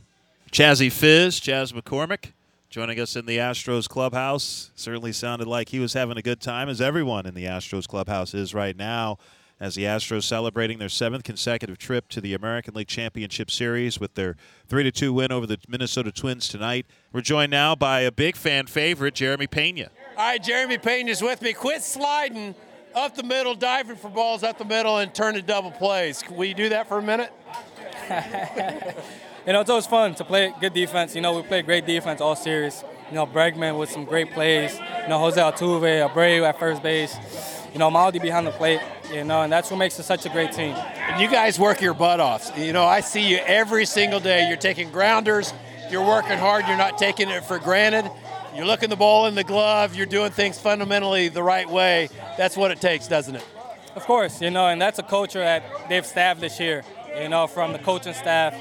Chazzy 0.51 0.91
Fizz, 0.91 1.39
Chas 1.39 1.71
McCormick, 1.71 2.33
joining 2.69 2.99
us 2.99 3.15
in 3.15 3.27
the 3.27 3.37
Astros 3.39 3.89
clubhouse. 3.89 4.73
Certainly 4.75 5.13
sounded 5.13 5.47
like 5.47 5.69
he 5.69 5.79
was 5.79 5.93
having 5.93 6.17
a 6.17 6.23
good 6.23 6.41
time, 6.41 6.69
as 6.69 6.81
everyone 6.81 7.25
in 7.25 7.35
the 7.35 7.45
Astros 7.45 7.87
clubhouse 7.87 8.35
is 8.35 8.53
right 8.53 8.77
now, 8.77 9.19
as 9.61 9.75
the 9.75 9.85
Astros 9.85 10.25
celebrating 10.25 10.79
their 10.79 10.89
seventh 10.89 11.25
consecutive 11.25 11.79
trip 11.79 12.09
to 12.09 12.21
the 12.21 12.35
American 12.35 12.75
League 12.75 12.89
Championship 12.89 13.51
Series 13.51 13.99
with 13.99 14.15
their 14.15 14.37
3 14.67 14.91
2 14.91 15.13
win 15.13 15.33
over 15.33 15.47
the 15.47 15.59
Minnesota 15.69 16.13
Twins 16.13 16.49
tonight. 16.49 16.87
We're 17.13 17.21
joined 17.21 17.51
now 17.51 17.75
by 17.75 18.01
a 18.01 18.13
big 18.13 18.37
fan 18.37 18.67
favorite, 18.67 19.15
Jeremy 19.15 19.47
Pena. 19.47 19.91
All 20.17 20.25
right, 20.27 20.43
Jeremy 20.43 20.79
Payton 20.79 21.09
is 21.09 21.23
with 21.23 21.43
me. 21.43 21.53
Quit 21.53 21.83
sliding 21.83 22.55
up 22.95 23.15
the 23.15 23.23
middle, 23.23 23.55
diving 23.55 23.97
for 23.97 24.09
balls 24.09 24.43
up 24.43 24.59
the 24.59 24.65
middle, 24.65 24.99
and 24.99 25.15
turning 25.15 25.45
double 25.45 25.71
plays. 25.71 26.23
Will 26.31 26.47
you 26.47 26.55
do 26.55 26.69
that 26.71 26.89
for 26.89 26.99
a 26.99 27.03
minute? 27.03 27.33
You 29.49 29.55
know, 29.55 29.63
it's 29.63 29.71
always 29.71 29.87
fun 29.87 30.15
to 30.17 30.25
play 30.27 30.53
good 30.61 30.75
defense. 30.75 31.15
You 31.15 31.23
know, 31.23 31.35
we 31.35 31.43
played 31.43 31.65
great 31.65 31.87
defense 31.87 32.21
all 32.21 32.37
series. 32.37 32.85
You 33.09 33.15
know, 33.15 33.27
Bregman 33.27 33.79
with 33.79 33.89
some 33.89 34.05
great 34.05 34.31
plays. 34.33 34.75
You 34.75 35.09
know, 35.09 35.19
Jose 35.19 35.41
Altuve, 35.41 36.07
Abreu 36.07 36.47
at 36.47 36.59
first 36.59 36.83
base. 36.83 37.17
You 37.73 37.79
know, 37.79 37.91
Maldi 37.91 38.21
behind 38.21 38.47
the 38.47 38.53
plate. 38.53 38.81
You 39.13 39.25
know, 39.25 39.43
and 39.43 39.53
that's 39.53 39.71
what 39.71 39.79
makes 39.79 39.99
us 39.99 40.07
such 40.07 40.27
a 40.27 40.29
great 40.29 40.53
team. 40.53 40.75
And 40.75 41.21
you 41.21 41.31
guys 41.31 41.59
work 41.59 41.81
your 41.81 41.95
butt 41.95 42.21
off. 42.21 42.53
You 42.59 42.73
know, 42.73 42.85
I 42.85 43.01
see 43.01 43.27
you 43.27 43.39
every 43.39 43.87
single 43.87 44.21
day. 44.21 44.49
You're 44.49 44.59
taking 44.59 44.91
grounders. 44.91 45.53
You're 45.91 46.07
working 46.07 46.37
hard. 46.37 46.67
You're 46.67 46.77
not 46.77 46.99
taking 46.99 47.31
it 47.31 47.45
for 47.45 47.59
granted. 47.59 48.11
You're 48.55 48.67
looking 48.67 48.91
the 48.91 48.97
ball 48.97 49.27
in 49.27 49.35
the 49.35 49.45
glove. 49.45 49.95
You're 49.95 50.07
doing 50.07 50.31
things 50.31 50.59
fundamentally 50.59 51.29
the 51.29 51.43
right 51.43 51.69
way. 51.69 52.09
That's 52.37 52.57
what 52.57 52.71
it 52.71 52.81
takes, 52.81 53.09
doesn't 53.09 53.37
it? 53.37 53.45
Of 53.95 54.05
course, 54.05 54.41
you 54.41 54.51
know, 54.51 54.67
and 54.69 54.81
that's 54.81 54.99
a 54.99 55.03
culture 55.03 55.41
that 55.41 55.65
they've 55.89 56.05
established 56.05 56.59
here. 56.59 56.85
You 57.21 57.29
know, 57.29 57.47
from 57.47 57.73
the 57.73 57.79
coaching 57.79 58.15
staff, 58.15 58.55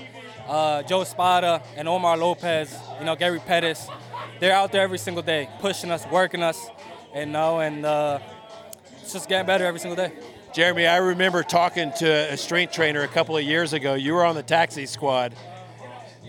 uh, 0.47 0.83
Joe 0.83 1.01
Espada 1.01 1.61
and 1.75 1.87
Omar 1.87 2.17
Lopez. 2.17 2.75
You 2.99 3.05
know, 3.05 3.15
Gary 3.15 3.39
Pettis. 3.39 3.87
They're 4.39 4.53
out 4.53 4.71
there 4.71 4.81
every 4.81 4.97
single 4.97 5.23
day, 5.23 5.49
pushing 5.59 5.91
us, 5.91 6.05
working 6.11 6.43
us. 6.43 6.69
You 7.15 7.25
know, 7.25 7.59
and 7.59 7.85
uh, 7.85 8.19
it's 9.07 9.13
just 9.13 9.29
getting 9.29 9.47
better 9.47 9.65
every 9.65 9.79
single 9.79 9.95
day. 9.95 10.11
Jeremy, 10.53 10.85
I 10.85 10.97
remember 10.97 11.41
talking 11.41 11.93
to 11.99 12.07
a 12.09 12.35
strength 12.35 12.73
trainer 12.73 13.03
a 13.03 13.07
couple 13.07 13.37
of 13.37 13.43
years 13.43 13.71
ago. 13.71 13.93
You 13.93 14.13
were 14.15 14.25
on 14.25 14.35
the 14.35 14.43
taxi 14.43 14.85
squad, 14.85 15.33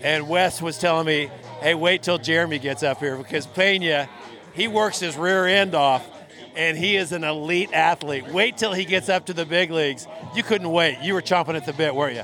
and 0.01 0.29
Wes 0.29 0.61
was 0.61 0.77
telling 0.77 1.05
me, 1.05 1.29
hey, 1.59 1.75
wait 1.75 2.03
till 2.03 2.17
Jeremy 2.17 2.57
gets 2.57 2.81
up 2.81 2.99
here 2.99 3.17
because 3.17 3.45
Pena, 3.47 4.07
he 4.53 4.69
works 4.69 4.97
his 4.97 5.17
rear 5.17 5.45
end 5.45 5.75
off, 5.75 6.09
and 6.55 6.77
he 6.77 6.95
is 6.95 7.11
an 7.11 7.25
elite 7.25 7.73
athlete. 7.73 8.29
Wait 8.29 8.55
till 8.55 8.71
he 8.71 8.85
gets 8.85 9.09
up 9.09 9.25
to 9.25 9.33
the 9.33 9.45
big 9.45 9.71
leagues. 9.71 10.07
You 10.33 10.43
couldn't 10.43 10.71
wait. 10.71 10.99
You 11.01 11.15
were 11.15 11.21
chomping 11.21 11.55
at 11.55 11.65
the 11.65 11.73
bit, 11.73 11.93
weren't 11.93 12.15
you? 12.15 12.23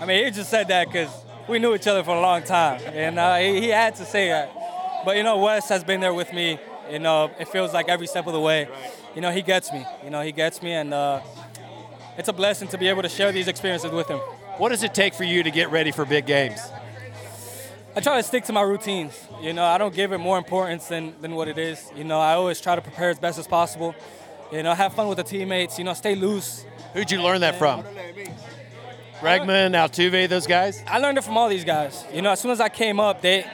I 0.00 0.06
mean, 0.06 0.24
he 0.24 0.30
just 0.30 0.48
said 0.48 0.68
that 0.68 0.86
because 0.86 1.10
we 1.46 1.58
knew 1.58 1.74
each 1.74 1.86
other 1.86 2.02
for 2.02 2.16
a 2.16 2.22
long 2.22 2.42
time, 2.42 2.80
and 2.86 3.18
uh, 3.18 3.36
he, 3.36 3.60
he 3.60 3.68
had 3.68 3.96
to 3.96 4.06
say 4.06 4.28
that. 4.28 5.04
But 5.04 5.18
you 5.18 5.24
know, 5.24 5.36
Wes 5.36 5.68
has 5.68 5.84
been 5.84 6.00
there 6.00 6.14
with 6.14 6.32
me. 6.32 6.58
You 6.90 7.00
know, 7.00 7.30
it 7.38 7.48
feels 7.48 7.74
like 7.74 7.90
every 7.90 8.06
step 8.06 8.26
of 8.26 8.32
the 8.32 8.40
way. 8.40 8.66
You 9.14 9.20
know, 9.20 9.30
he 9.30 9.42
gets 9.42 9.72
me. 9.72 9.84
You 10.04 10.10
know, 10.10 10.22
he 10.22 10.32
gets 10.32 10.62
me, 10.62 10.72
and 10.72 10.94
uh, 10.94 11.20
it's 12.16 12.28
a 12.28 12.32
blessing 12.32 12.68
to 12.68 12.78
be 12.78 12.88
able 12.88 13.02
to 13.02 13.08
share 13.08 13.32
these 13.32 13.48
experiences 13.48 13.90
with 13.90 14.08
him. 14.08 14.18
What 14.58 14.68
does 14.68 14.82
it 14.82 14.94
take 14.94 15.14
for 15.14 15.24
you 15.24 15.42
to 15.42 15.50
get 15.50 15.70
ready 15.70 15.90
for 15.90 16.04
big 16.04 16.26
games? 16.26 16.60
I 17.96 18.00
try 18.00 18.18
to 18.18 18.22
stick 18.22 18.44
to 18.44 18.52
my 18.52 18.62
routines. 18.62 19.18
You 19.42 19.52
know, 19.52 19.64
I 19.64 19.78
don't 19.78 19.94
give 19.94 20.12
it 20.12 20.18
more 20.18 20.38
importance 20.38 20.86
than, 20.86 21.20
than 21.20 21.34
what 21.34 21.48
it 21.48 21.58
is. 21.58 21.90
You 21.96 22.04
know, 22.04 22.20
I 22.20 22.34
always 22.34 22.60
try 22.60 22.76
to 22.76 22.80
prepare 22.82 23.10
as 23.10 23.18
best 23.18 23.38
as 23.38 23.48
possible. 23.48 23.94
You 24.52 24.62
know, 24.62 24.74
have 24.74 24.94
fun 24.94 25.08
with 25.08 25.16
the 25.16 25.24
teammates. 25.24 25.78
You 25.78 25.84
know, 25.84 25.94
stay 25.94 26.14
loose. 26.14 26.64
Who'd 26.92 27.10
you 27.10 27.20
learn 27.20 27.40
that 27.40 27.56
from? 27.56 27.82
Bregman, 29.20 29.72
Altuve, 29.72 30.28
those 30.28 30.46
guys? 30.46 30.82
I 30.86 30.98
learned 30.98 31.18
it 31.18 31.24
from 31.24 31.36
all 31.36 31.48
these 31.48 31.64
guys. 31.64 32.04
You 32.12 32.22
know, 32.22 32.30
as 32.30 32.40
soon 32.40 32.52
as 32.52 32.60
I 32.60 32.68
came 32.68 33.00
up, 33.00 33.22
they 33.22 33.44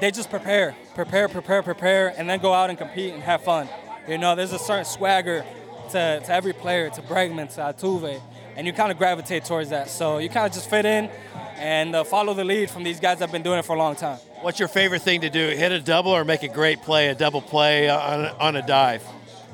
they 0.00 0.10
just 0.10 0.30
prepare, 0.30 0.74
prepare, 0.94 1.28
prepare, 1.28 1.62
prepare, 1.62 2.14
and 2.16 2.28
then 2.28 2.40
go 2.40 2.52
out 2.52 2.70
and 2.70 2.78
compete 2.78 3.14
and 3.14 3.22
have 3.22 3.42
fun. 3.42 3.68
You 4.08 4.18
know, 4.18 4.34
there's 4.34 4.52
a 4.52 4.58
certain 4.58 4.84
swagger 4.84 5.44
to, 5.90 6.20
to 6.20 6.32
every 6.32 6.52
player, 6.52 6.90
to 6.90 7.02
Bregman, 7.02 7.52
to 7.54 7.60
Altuve, 7.60 8.20
and 8.56 8.66
you 8.66 8.72
kind 8.72 8.90
of 8.90 8.98
gravitate 8.98 9.44
towards 9.44 9.70
that. 9.70 9.88
So 9.90 10.18
you 10.18 10.28
kind 10.28 10.46
of 10.46 10.52
just 10.52 10.68
fit 10.68 10.84
in 10.84 11.08
and 11.56 11.94
uh, 11.94 12.04
follow 12.04 12.34
the 12.34 12.44
lead 12.44 12.70
from 12.70 12.82
these 12.82 12.98
guys 12.98 13.18
that 13.18 13.26
have 13.26 13.32
been 13.32 13.42
doing 13.42 13.58
it 13.58 13.64
for 13.64 13.76
a 13.76 13.78
long 13.78 13.94
time. 13.94 14.18
What's 14.40 14.58
your 14.58 14.68
favorite 14.68 15.02
thing 15.02 15.20
to 15.20 15.30
do? 15.30 15.48
Hit 15.50 15.70
a 15.70 15.80
double 15.80 16.10
or 16.10 16.24
make 16.24 16.42
a 16.42 16.48
great 16.48 16.82
play, 16.82 17.08
a 17.08 17.14
double 17.14 17.40
play 17.40 17.88
on, 17.88 18.26
on 18.40 18.56
a 18.56 18.66
dive? 18.66 19.04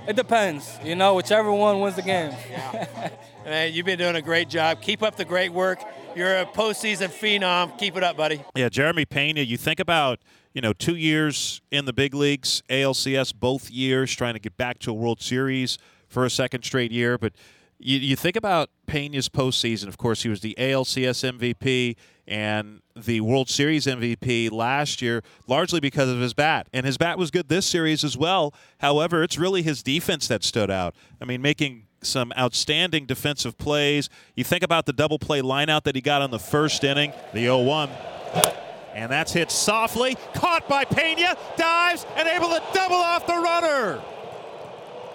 It 0.07 0.17
depends. 0.17 0.79
You 0.83 0.95
know, 0.95 1.15
whichever 1.15 1.53
one 1.53 1.81
wins 1.81 1.97
the 1.97 2.03
game. 2.03 2.35
yeah. 2.51 3.11
Man, 3.45 3.73
you've 3.73 3.85
been 3.85 3.99
doing 3.99 4.17
a 4.17 4.23
great 4.23 4.49
job. 4.49 4.81
Keep 4.81 5.03
up 5.03 5.17
the 5.17 5.25
great 5.25 5.53
work. 5.53 5.83
You're 6.17 6.39
a 6.39 6.47
postseason 6.47 7.09
phenom. 7.09 7.79
Keep 7.79 7.97
it 7.97 8.03
up, 8.03 8.17
buddy. 8.17 8.43
Yeah, 8.55 8.69
Jeremy 8.69 9.05
Pena, 9.05 9.41
you 9.41 9.57
think 9.57 9.81
about, 9.81 10.19
you 10.53 10.61
know, 10.61 10.73
two 10.73 10.97
years 10.97 11.61
in 11.71 11.85
the 11.85 11.93
big 11.93 12.15
leagues, 12.15 12.63
ALCS 12.69 13.35
both 13.35 13.71
years, 13.71 14.15
trying 14.15 14.35
to 14.35 14.41
get 14.41 14.57
back 14.57 14.79
to 14.81 14.91
a 14.91 14.95
World 14.95 15.21
Series 15.21 15.79
for 16.09 16.25
a 16.25 16.31
second 16.31 16.65
straight 16.65 16.91
year. 16.91 17.19
But 17.19 17.35
you, 17.79 17.99
you 17.99 18.17
think 18.17 18.37
about 18.37 18.71
Pena's 18.87 19.29
postseason. 19.29 19.89
Of 19.89 19.99
course, 19.99 20.23
he 20.23 20.29
was 20.29 20.41
the 20.41 20.55
ALCS 20.59 21.39
MVP 21.39 21.97
and 22.27 22.83
the 22.97 23.21
World 23.21 23.49
Series 23.49 23.87
MVP 23.87 24.51
last 24.51 25.01
year, 25.01 25.23
largely 25.47 25.81
because 25.81 26.09
of 26.11 26.21
his 26.21 26.35
bat. 26.35 26.67
And 26.73 26.85
his 26.85 26.99
bat 26.99 27.19
was 27.19 27.31
good 27.31 27.49
this 27.49 27.67
series 27.67 28.05
as 28.05 28.17
well. 28.19 28.53
However, 28.79 29.23
it's 29.23 29.39
really 29.39 29.63
his 29.63 29.83
defense 29.83 30.29
that 30.29 30.45
stood 30.45 30.71
out. 30.71 30.95
I 31.21 31.25
mean, 31.25 31.41
making 31.41 31.85
some 32.03 32.33
outstanding 32.39 33.07
defensive 33.07 33.59
plays. 33.59 34.09
You 34.37 34.45
think 34.45 34.63
about 34.63 34.87
the 34.87 34.93
double 34.93 35.19
play 35.19 35.41
lineout 35.41 35.83
that 35.85 35.95
he 35.95 36.01
got 36.01 36.23
on 36.23 36.31
the 36.31 36.39
first 36.39 36.85
inning, 36.85 37.13
the 37.33 37.41
0 37.41 37.63
1. 37.63 38.68
And 38.95 39.11
that's 39.13 39.33
hit 39.33 39.51
softly, 39.51 40.17
caught 40.35 40.69
by 40.69 40.85
Pena, 40.85 41.37
dives, 41.57 42.07
and 42.17 42.27
able 42.27 42.49
to 42.49 42.63
double 42.73 42.97
off 42.97 43.27
the 43.27 43.35
runner. 43.35 44.03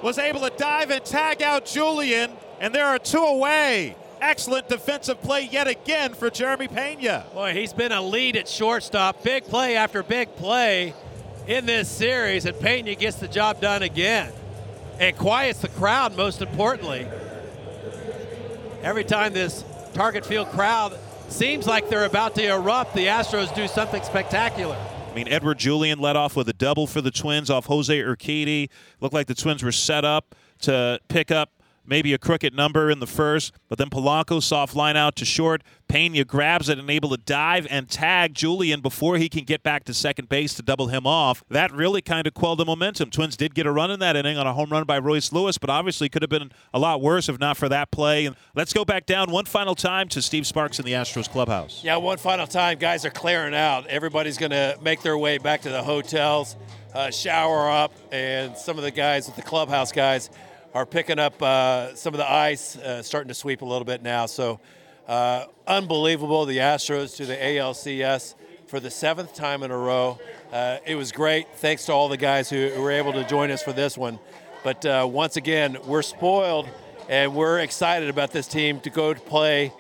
Was 0.02 0.18
able 0.18 0.42
to 0.42 0.52
dive 0.58 0.90
and 0.92 1.04
tag 1.04 1.42
out 1.42 1.66
Julien, 1.66 2.32
and 2.60 2.74
there 2.74 2.86
are 2.86 3.00
two 3.00 3.18
away. 3.18 3.96
Excellent 4.22 4.70
defensive 4.70 5.22
play 5.22 5.50
yet 5.52 5.68
again 5.68 6.14
for 6.14 6.30
Jeremy 6.30 6.68
Pena. 6.68 7.26
Boy, 7.34 7.54
he's 7.54 7.74
been 7.74 7.92
a 7.92 8.02
lead 8.02 8.38
at 8.38 8.48
shortstop. 8.48 9.22
Big 9.24 9.44
play 9.46 9.76
after 9.76 10.02
big 10.02 10.34
play 10.36 10.94
in 11.48 11.66
this 11.66 11.90
series, 11.90 12.46
and 12.46 12.58
Pena 12.60 12.96
gets 12.96 13.18
the 13.18 13.28
job 13.28 13.60
done 13.60 13.82
again 13.82 14.32
and 15.00 15.18
quiets 15.18 15.60
the 15.60 15.68
crowd, 15.68 16.16
most 16.16 16.42
importantly. 16.42 17.08
Every 18.82 19.04
time 19.04 19.34
this 19.34 19.64
target 19.94 20.26
field 20.26 20.50
crowd 20.50 20.98
seems 21.30 21.68
like 21.68 21.90
they're 21.90 22.06
about 22.06 22.36
to 22.36 22.48
erupt, 22.48 22.94
the 22.94 23.08
Astros 23.08 23.54
do 23.56 23.68
something 23.68 24.04
spectacular. 24.04 24.78
I 25.12 25.16
mean, 25.16 25.28
Edouard 25.28 25.60
Julien 25.60 26.00
led 26.00 26.16
off 26.16 26.36
with 26.36 26.50
a 26.50 26.54
double 26.54 26.88
for 26.88 27.00
the 27.00 27.12
Twins 27.12 27.50
off 27.50 27.68
Jose 27.68 27.96
Urquidy. 27.96 28.70
Looked 29.00 29.14
like 29.14 29.28
the 29.28 29.36
Twins 29.36 29.64
were 29.64 29.72
set 29.72 30.04
up 30.04 30.36
to 30.62 31.00
pick 31.08 31.30
up 31.30 31.52
maybe 31.86 32.14
a 32.14 32.18
crooked 32.18 32.54
number 32.54 32.90
in 32.90 33.00
the 33.00 33.08
first, 33.08 33.54
but 33.70 33.78
then 33.78 33.90
Polanco 33.90 34.42
soft 34.42 34.76
line 34.76 34.96
out 34.98 35.16
to 35.18 35.26
short. 35.26 35.64
Pena 35.88 36.24
grabs 36.24 36.70
it 36.70 36.80
and 36.80 36.90
able 36.90 37.10
to 37.10 37.18
dive 37.18 37.68
and 37.70 37.88
tag 37.90 38.34
Julien 38.34 38.82
before 38.82 39.18
he 39.18 39.30
can 39.30 39.44
get 39.44 39.62
back 39.64 39.84
to 39.84 39.94
second 39.94 40.30
base 40.30 40.54
to 40.56 40.64
double 40.64 40.88
him 40.88 41.06
off. 41.06 41.44
That 41.50 41.72
really 41.72 42.02
kind 42.02 42.26
of 42.26 42.34
quelled 42.34 42.60
the 42.60 42.66
momentum. 42.66 43.10
Twins 43.10 43.38
did 43.38 43.54
get 43.54 43.66
a 43.66 43.72
run 43.72 43.92
in 43.92 44.00
that 44.00 44.16
inning 44.16 44.38
on 44.38 44.48
a 44.48 44.54
home 44.54 44.70
run 44.70 44.86
by 44.86 44.98
Royce 44.98 45.32
Lewis, 45.32 45.58
but 45.58 45.70
obviously 45.70 46.10
could 46.10 46.22
have 46.22 46.30
been 46.30 46.52
a 46.74 46.80
lot 46.80 47.02
worse 47.02 47.30
if 47.30 47.40
not 47.40 47.58
for 47.58 47.70
that 47.70 47.92
play. 47.92 48.26
And 48.26 48.36
let's 48.56 48.74
go 48.74 48.84
back 48.84 49.06
down 49.06 49.30
one 49.32 49.46
final 49.46 49.76
time 49.76 50.08
to 50.10 50.22
Steve 50.22 50.48
Sparks 50.48 50.80
in 50.80 50.86
the 50.86 50.94
Astros 50.94 51.30
clubhouse. 51.30 51.84
Yeah, 51.84 51.98
one 51.98 52.18
final 52.18 52.48
time. 52.48 52.80
Guys 52.80 53.06
are 53.06 53.12
clearing 53.12 53.54
out. 53.54 53.86
Everybody's 53.88 54.38
going 54.38 54.52
to 54.52 54.78
make 54.82 55.02
their 55.02 55.18
way 55.18 55.38
back 55.38 55.62
to 55.62 55.70
the 55.70 55.84
hotels, 55.84 56.56
uh, 56.94 57.12
shower 57.12 57.70
up, 57.70 57.94
and 58.12 58.58
some 58.58 58.78
of 58.78 58.84
the 58.84 58.92
guys 58.92 59.28
with 59.28 59.36
the 59.36 59.42
clubhouse 59.42 59.92
guys 59.92 60.30
are 60.74 60.86
picking 60.86 61.20
up 61.20 61.42
uh, 61.42 61.94
some 61.96 62.14
of 62.14 62.18
the 62.18 62.30
ice, 62.30 62.76
uh, 62.78 63.04
starting 63.04 63.28
to 63.28 63.34
sweep 63.34 63.62
a 63.62 63.66
little 63.66 63.86
bit 63.86 64.02
now. 64.02 64.26
So 64.26 64.60
uh, 65.08 65.46
unbelievable, 65.68 66.46
the 66.46 66.58
Astros 66.58 67.16
to 67.18 67.26
the 67.26 67.36
ALCS 67.36 68.36
for 68.68 68.80
the 68.80 68.90
seventh 68.90 69.36
time 69.36 69.62
in 69.62 69.70
a 69.70 69.78
row. 69.78 70.20
Uh, 70.52 70.80
it 70.86 70.96
was 70.96 71.12
great. 71.12 71.48
Thanks 71.58 71.86
to 71.86 71.94
all 71.94 72.10
the 72.10 72.18
guys 72.18 72.50
who, 72.50 72.70
who, 72.70 72.82
were 72.82 72.92
able 72.92 73.14
to 73.14 73.24
join 73.24 73.52
us 73.52 73.62
for 73.62 73.72
this 73.72 73.98
one. 73.98 74.18
But 74.64 74.86
uh, 74.86 75.08
once 75.10 75.36
again, 75.36 75.78
we're 75.86 76.02
spoiled 76.02 76.68
and 77.08 77.36
we're 77.36 77.60
excited 77.60 78.10
about 78.10 78.32
this 78.32 78.48
team 78.48 78.80
to 78.80 78.90
go 78.90 79.14
to 79.14 79.20
play. 79.20 79.72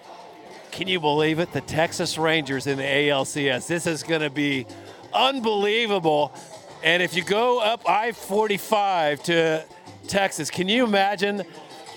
Can 0.71 0.87
you 0.87 0.99
believe 0.99 1.39
it? 1.39 1.53
The 1.53 1.61
Texas 1.61 2.17
Rangers 2.17 2.67
in 2.67 2.77
the 2.77 2.83
ALCS. 2.83 3.65
This 3.65 3.87
is 3.87 4.03
going 4.03 4.21
to 4.21 4.29
be 4.29 4.67
unbelievable. 5.13 6.33
And 6.83 7.01
if 7.01 7.15
you 7.15 7.23
go 7.23 7.59
up 7.59 7.89
I 7.89 8.11
45 8.11 9.23
to 9.23 9.65
Texas. 10.07 10.49
Can 10.49 10.67
you 10.67 10.83
imagine 10.83 11.43